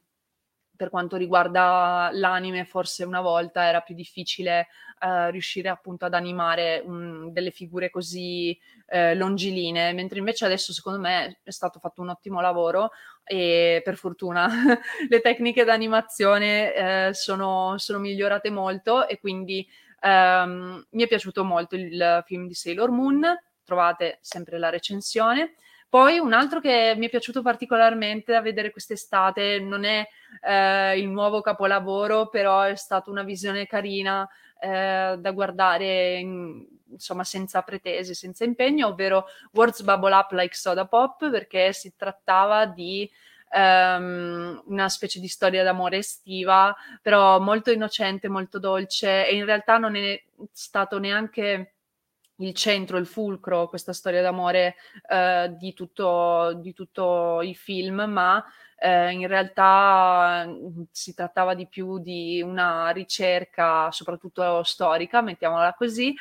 [0.76, 4.68] per quanto riguarda l'anime, forse una volta era più difficile
[5.00, 11.00] eh, riuscire appunto ad animare un, delle figure così eh, longilinee, mentre invece adesso secondo
[11.00, 12.90] me è stato fatto un ottimo lavoro
[13.26, 14.48] e per fortuna
[15.08, 19.66] le tecniche d'animazione eh, sono, sono, migliorate molto e quindi
[20.00, 23.24] ehm, mi è piaciuto molto il film di Sailor Moon,
[23.64, 25.54] trovate sempre la recensione.
[25.88, 30.06] Poi un altro che mi è piaciuto particolarmente da vedere quest'estate, non è
[30.42, 34.28] eh, il nuovo capolavoro, però è stata una visione carina
[34.60, 40.86] eh, da guardare in, insomma senza pretese, senza impegno, ovvero Words Bubble Up Like Soda
[40.86, 43.10] Pop, perché si trattava di
[43.52, 49.78] um, una specie di storia d'amore estiva, però molto innocente, molto dolce e in realtà
[49.78, 51.75] non è stato neanche
[52.36, 54.76] il centro, il fulcro, questa storia d'amore
[55.08, 58.44] eh, di, tutto, di, tutto, il film, ma
[58.78, 66.14] eh, in realtà mm, si trattava di più di una ricerca, soprattutto storica, mettiamola così,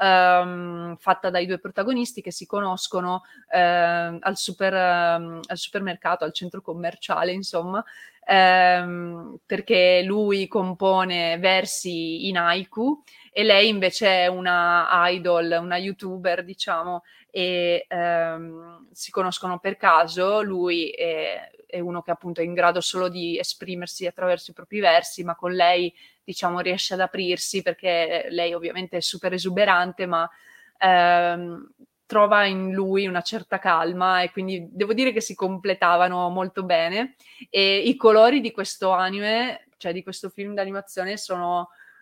[0.00, 6.32] ehm, fatta dai due protagonisti che si conoscono eh, al, super, ehm, al, supermercato, al
[6.32, 7.84] centro commerciale, insomma,
[8.26, 13.02] ehm, perché lui compone versi in haiku
[13.32, 20.42] e lei invece è una idol, una youtuber, diciamo, e ehm, si conoscono per caso,
[20.42, 24.80] lui è, è, uno che appunto è in grado solo di esprimersi attraverso i propri
[24.80, 30.28] versi, ma con lei diciamo riesce ad aprirsi perché lei ovviamente è super esuberante, ma
[30.78, 31.68] ehm,
[32.06, 37.14] trova in lui una certa calma e quindi devo dire che si completavano molto bene.
[37.48, 41.68] E i colori di questo anime, cioè di questo film d'animazione sono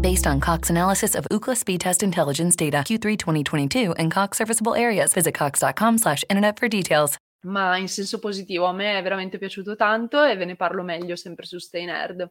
[0.00, 4.74] Based on Cox analysis of Ookla speed test intelligence data Q3 2022 and Cox serviceable
[4.74, 7.16] areas, visit cox.com/internet for details.
[7.42, 11.16] Ma in senso positivo, a me è veramente piaciuto tanto e ve ne parlo meglio
[11.16, 12.30] sempre su Stay Nerd.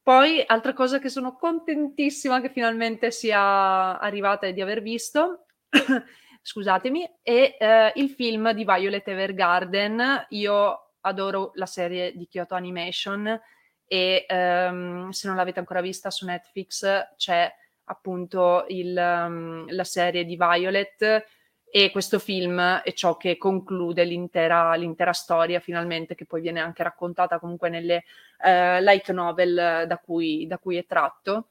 [0.00, 5.46] Poi, altra cosa che sono contentissima che finalmente sia arrivata e di aver visto
[6.40, 10.26] scusatemi, e eh, il film di Violet Evergarden.
[10.28, 13.40] Io adoro la serie di Kyoto Animation
[13.92, 20.24] e um, se non l'avete ancora vista su Netflix c'è appunto il, um, la serie
[20.24, 21.26] di Violet
[21.70, 26.82] e questo film è ciò che conclude l'intera, l'intera, storia finalmente che poi viene anche
[26.82, 28.04] raccontata comunque nelle
[28.38, 31.48] uh, light novel da cui, da cui, è tratto.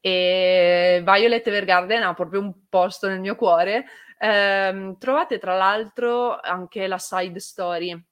[0.00, 3.84] E Violet Evergarden ha proprio un posto nel mio cuore.
[4.18, 8.04] Eh, trovate tra l'altro anche la side story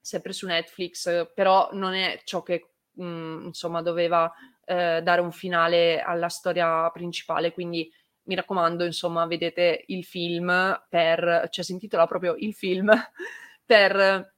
[0.00, 4.32] sempre su Netflix però non è ciò che mh, mm, insomma doveva
[4.64, 7.90] eh, dare un finale alla storia principale quindi
[8.24, 10.48] mi raccomando, insomma, vedete il film
[10.88, 12.90] per, cioè si intitola proprio il film
[13.64, 14.34] per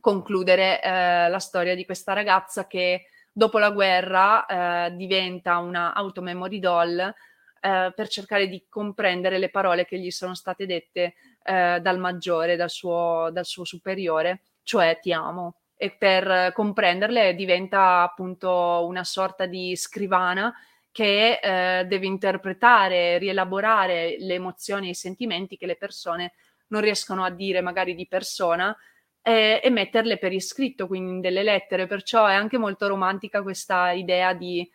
[0.00, 4.44] concludere eh, la storia di questa ragazza che dopo la guerra
[4.86, 10.34] eh, diventa una automemory doll eh, per cercare di comprendere le parole che gli sono
[10.34, 15.60] state dette eh, dal maggiore, dal suo, dal suo superiore, cioè ti amo.
[15.76, 20.54] E per comprenderle diventa appunto una sorta di scrivana
[20.92, 26.34] che eh, deve interpretare, rielaborare le emozioni e i sentimenti che le persone
[26.68, 28.76] non riescono a dire magari di persona
[29.20, 31.86] eh, e metterle per iscritto, quindi in delle lettere.
[31.86, 34.70] Perciò è anche molto romantica questa idea di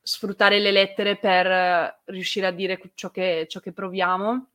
[0.00, 4.46] sfruttare le lettere per eh, riuscire a dire ciò che, ciò che proviamo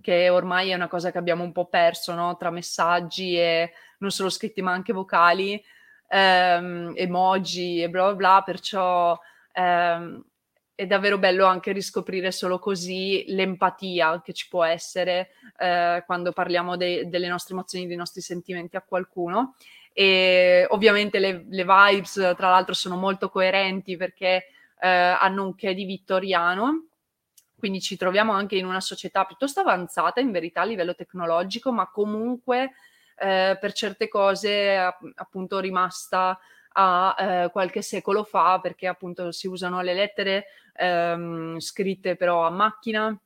[0.00, 2.36] che ormai è una cosa che abbiamo un po' perso no?
[2.36, 5.62] tra messaggi e non solo scritti ma anche vocali,
[6.08, 9.18] ehm, emoji e bla bla bla, perciò
[9.52, 10.22] ehm,
[10.74, 16.76] è davvero bello anche riscoprire solo così l'empatia che ci può essere eh, quando parliamo
[16.76, 19.56] de- delle nostre emozioni, dei nostri sentimenti a qualcuno.
[19.92, 24.46] E ovviamente le, le vibes, tra l'altro, sono molto coerenti perché
[24.80, 26.86] eh, hanno un che di vittoriano,
[27.58, 31.90] quindi ci troviamo anche in una società piuttosto avanzata in verità a livello tecnologico, ma
[31.90, 32.72] comunque
[33.20, 34.76] eh, per certe cose
[35.14, 36.38] appunto rimasta
[36.72, 42.50] a eh, qualche secolo fa perché appunto si usano le lettere ehm, scritte però a
[42.50, 43.18] macchina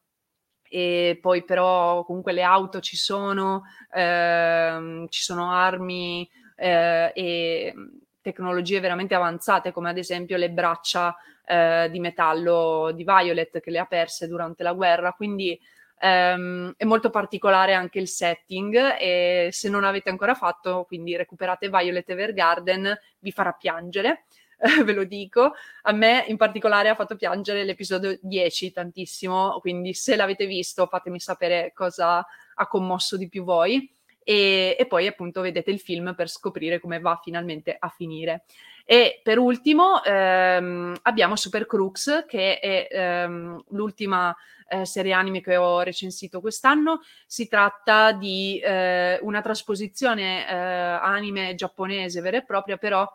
[0.69, 7.75] e poi però comunque le auto ci sono, ehm, ci sono armi eh, e
[8.21, 11.15] tecnologie veramente avanzate come ad esempio le braccia
[11.47, 15.61] eh, di metallo di Violet che le ha perse durante la guerra, quindi
[16.05, 21.69] ehm, è molto particolare anche il setting e se non avete ancora fatto, quindi recuperate
[21.69, 24.25] Violet Evergarden, vi farà piangere.
[24.85, 25.53] ve lo dico.
[25.83, 31.21] A me in particolare ha fatto piangere l'episodio 10 tantissimo, quindi se l'avete visto fatemi
[31.21, 32.25] sapere cosa
[32.55, 33.94] ha commosso di più voi.
[34.25, 38.45] E, e, poi appunto vedete il film per scoprire come va finalmente a finire.
[38.87, 44.35] E per ultimo ehm, abbiamo Super Crux, che è ehm, l'ultima
[44.69, 47.01] eh, serie anime che ho recensito quest'anno.
[47.27, 53.07] Si tratta di eh, una trasposizione eh, anime giapponese vera e propria, però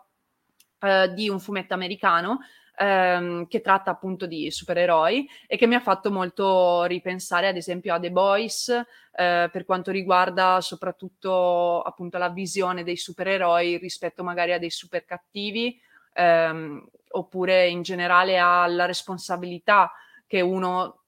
[0.80, 2.40] eh, di un fumetto americano
[2.80, 7.92] ehm, che tratta appunto di supereroi e che mi ha fatto molto ripensare ad esempio
[7.92, 14.52] a The Boys eh, per quanto riguarda soprattutto appunto la visione dei supereroi rispetto magari
[14.52, 15.78] a dei super cattivi
[16.14, 19.92] ehm, oppure in generale alla responsabilità
[20.26, 21.02] che uno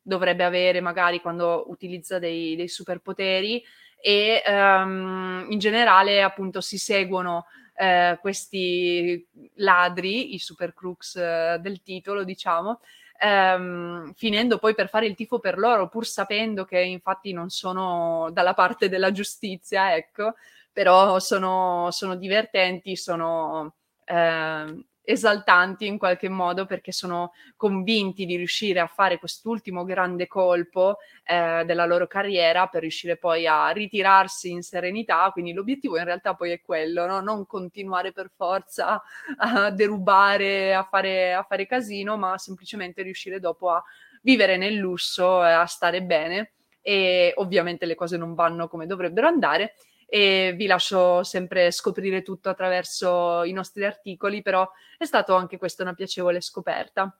[0.00, 3.60] dovrebbe avere magari quando utilizza dei, dei superpoteri
[4.00, 7.46] e um, in generale appunto si seguono
[7.76, 12.80] eh, questi ladri, i super crooks eh, del titolo, diciamo,
[13.20, 18.30] ehm, finendo poi per fare il tifo per loro, pur sapendo che infatti non sono
[18.32, 20.34] dalla parte della giustizia, ecco,
[20.72, 23.74] però sono, sono divertenti, sono...
[24.04, 30.98] Eh, esaltanti in qualche modo perché sono convinti di riuscire a fare quest'ultimo grande colpo
[31.24, 35.30] eh, della loro carriera per riuscire poi a ritirarsi in serenità.
[35.32, 37.20] Quindi l'obiettivo in realtà poi è quello, no?
[37.20, 39.00] non continuare per forza
[39.38, 43.82] a derubare, a fare, a fare casino, ma semplicemente riuscire dopo a
[44.22, 46.50] vivere nel lusso, e a stare bene.
[46.80, 49.74] E ovviamente le cose non vanno come dovrebbero andare
[50.06, 55.82] e vi lascio sempre scoprire tutto attraverso i nostri articoli, però è stato anche questa
[55.82, 57.14] una piacevole scoperta.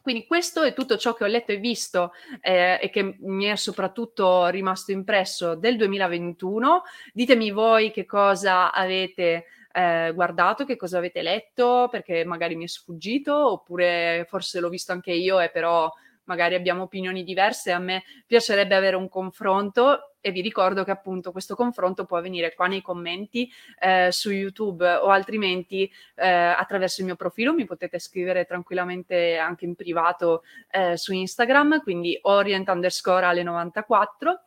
[0.00, 3.54] Quindi questo è tutto ciò che ho letto e visto eh, e che mi è
[3.54, 6.82] soprattutto rimasto impresso del 2021.
[7.12, 12.68] Ditemi voi che cosa avete eh, guardato, che cosa avete letto, perché magari mi è
[12.68, 15.90] sfuggito, oppure forse l'ho visto anche io e però
[16.24, 21.32] magari abbiamo opinioni diverse, a me piacerebbe avere un confronto e vi ricordo che appunto
[21.32, 23.50] questo confronto può avvenire qua nei commenti
[23.80, 29.64] eh, su YouTube o altrimenti eh, attraverso il mio profilo, mi potete scrivere tranquillamente anche
[29.64, 34.44] in privato eh, su Instagram, quindi orient underscore alle 94.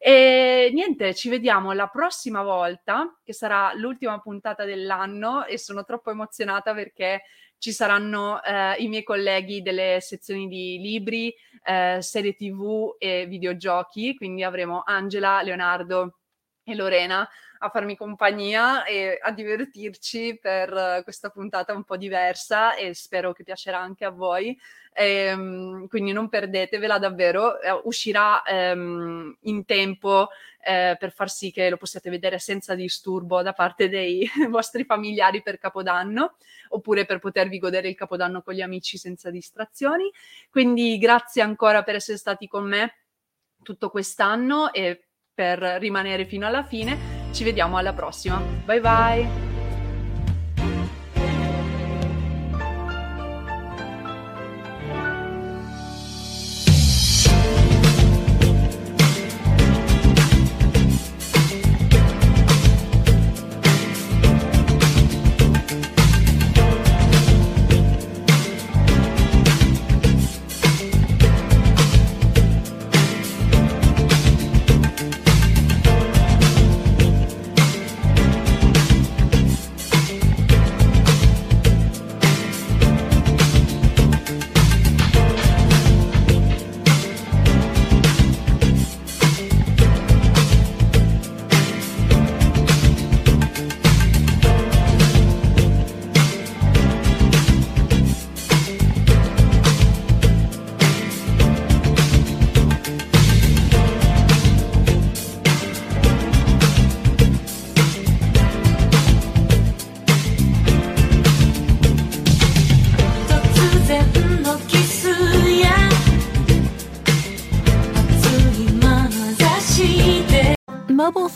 [0.00, 6.10] E niente, ci vediamo la prossima volta, che sarà l'ultima puntata dell'anno e sono troppo
[6.10, 7.22] emozionata perché
[7.58, 11.34] ci saranno eh, i miei colleghi delle sezioni di libri,
[11.64, 16.17] eh, serie tv e videogiochi, quindi avremo Angela, Leonardo
[16.68, 17.28] e Lorena
[17.60, 23.42] a farmi compagnia e a divertirci per questa puntata un po' diversa e spero che
[23.42, 24.58] piacerà anche a voi.
[24.92, 30.28] E, um, quindi non perdetevela davvero, eh, uscirà um, in tempo
[30.64, 35.42] eh, per far sì che lo possiate vedere senza disturbo da parte dei vostri familiari
[35.42, 36.36] per Capodanno
[36.70, 40.10] oppure per potervi godere il Capodanno con gli amici senza distrazioni.
[40.50, 42.94] Quindi grazie ancora per essere stati con me
[43.62, 45.07] tutto quest'anno e
[45.38, 46.98] per rimanere fino alla fine.
[47.30, 48.42] Ci vediamo alla prossima.
[48.64, 49.47] Bye bye!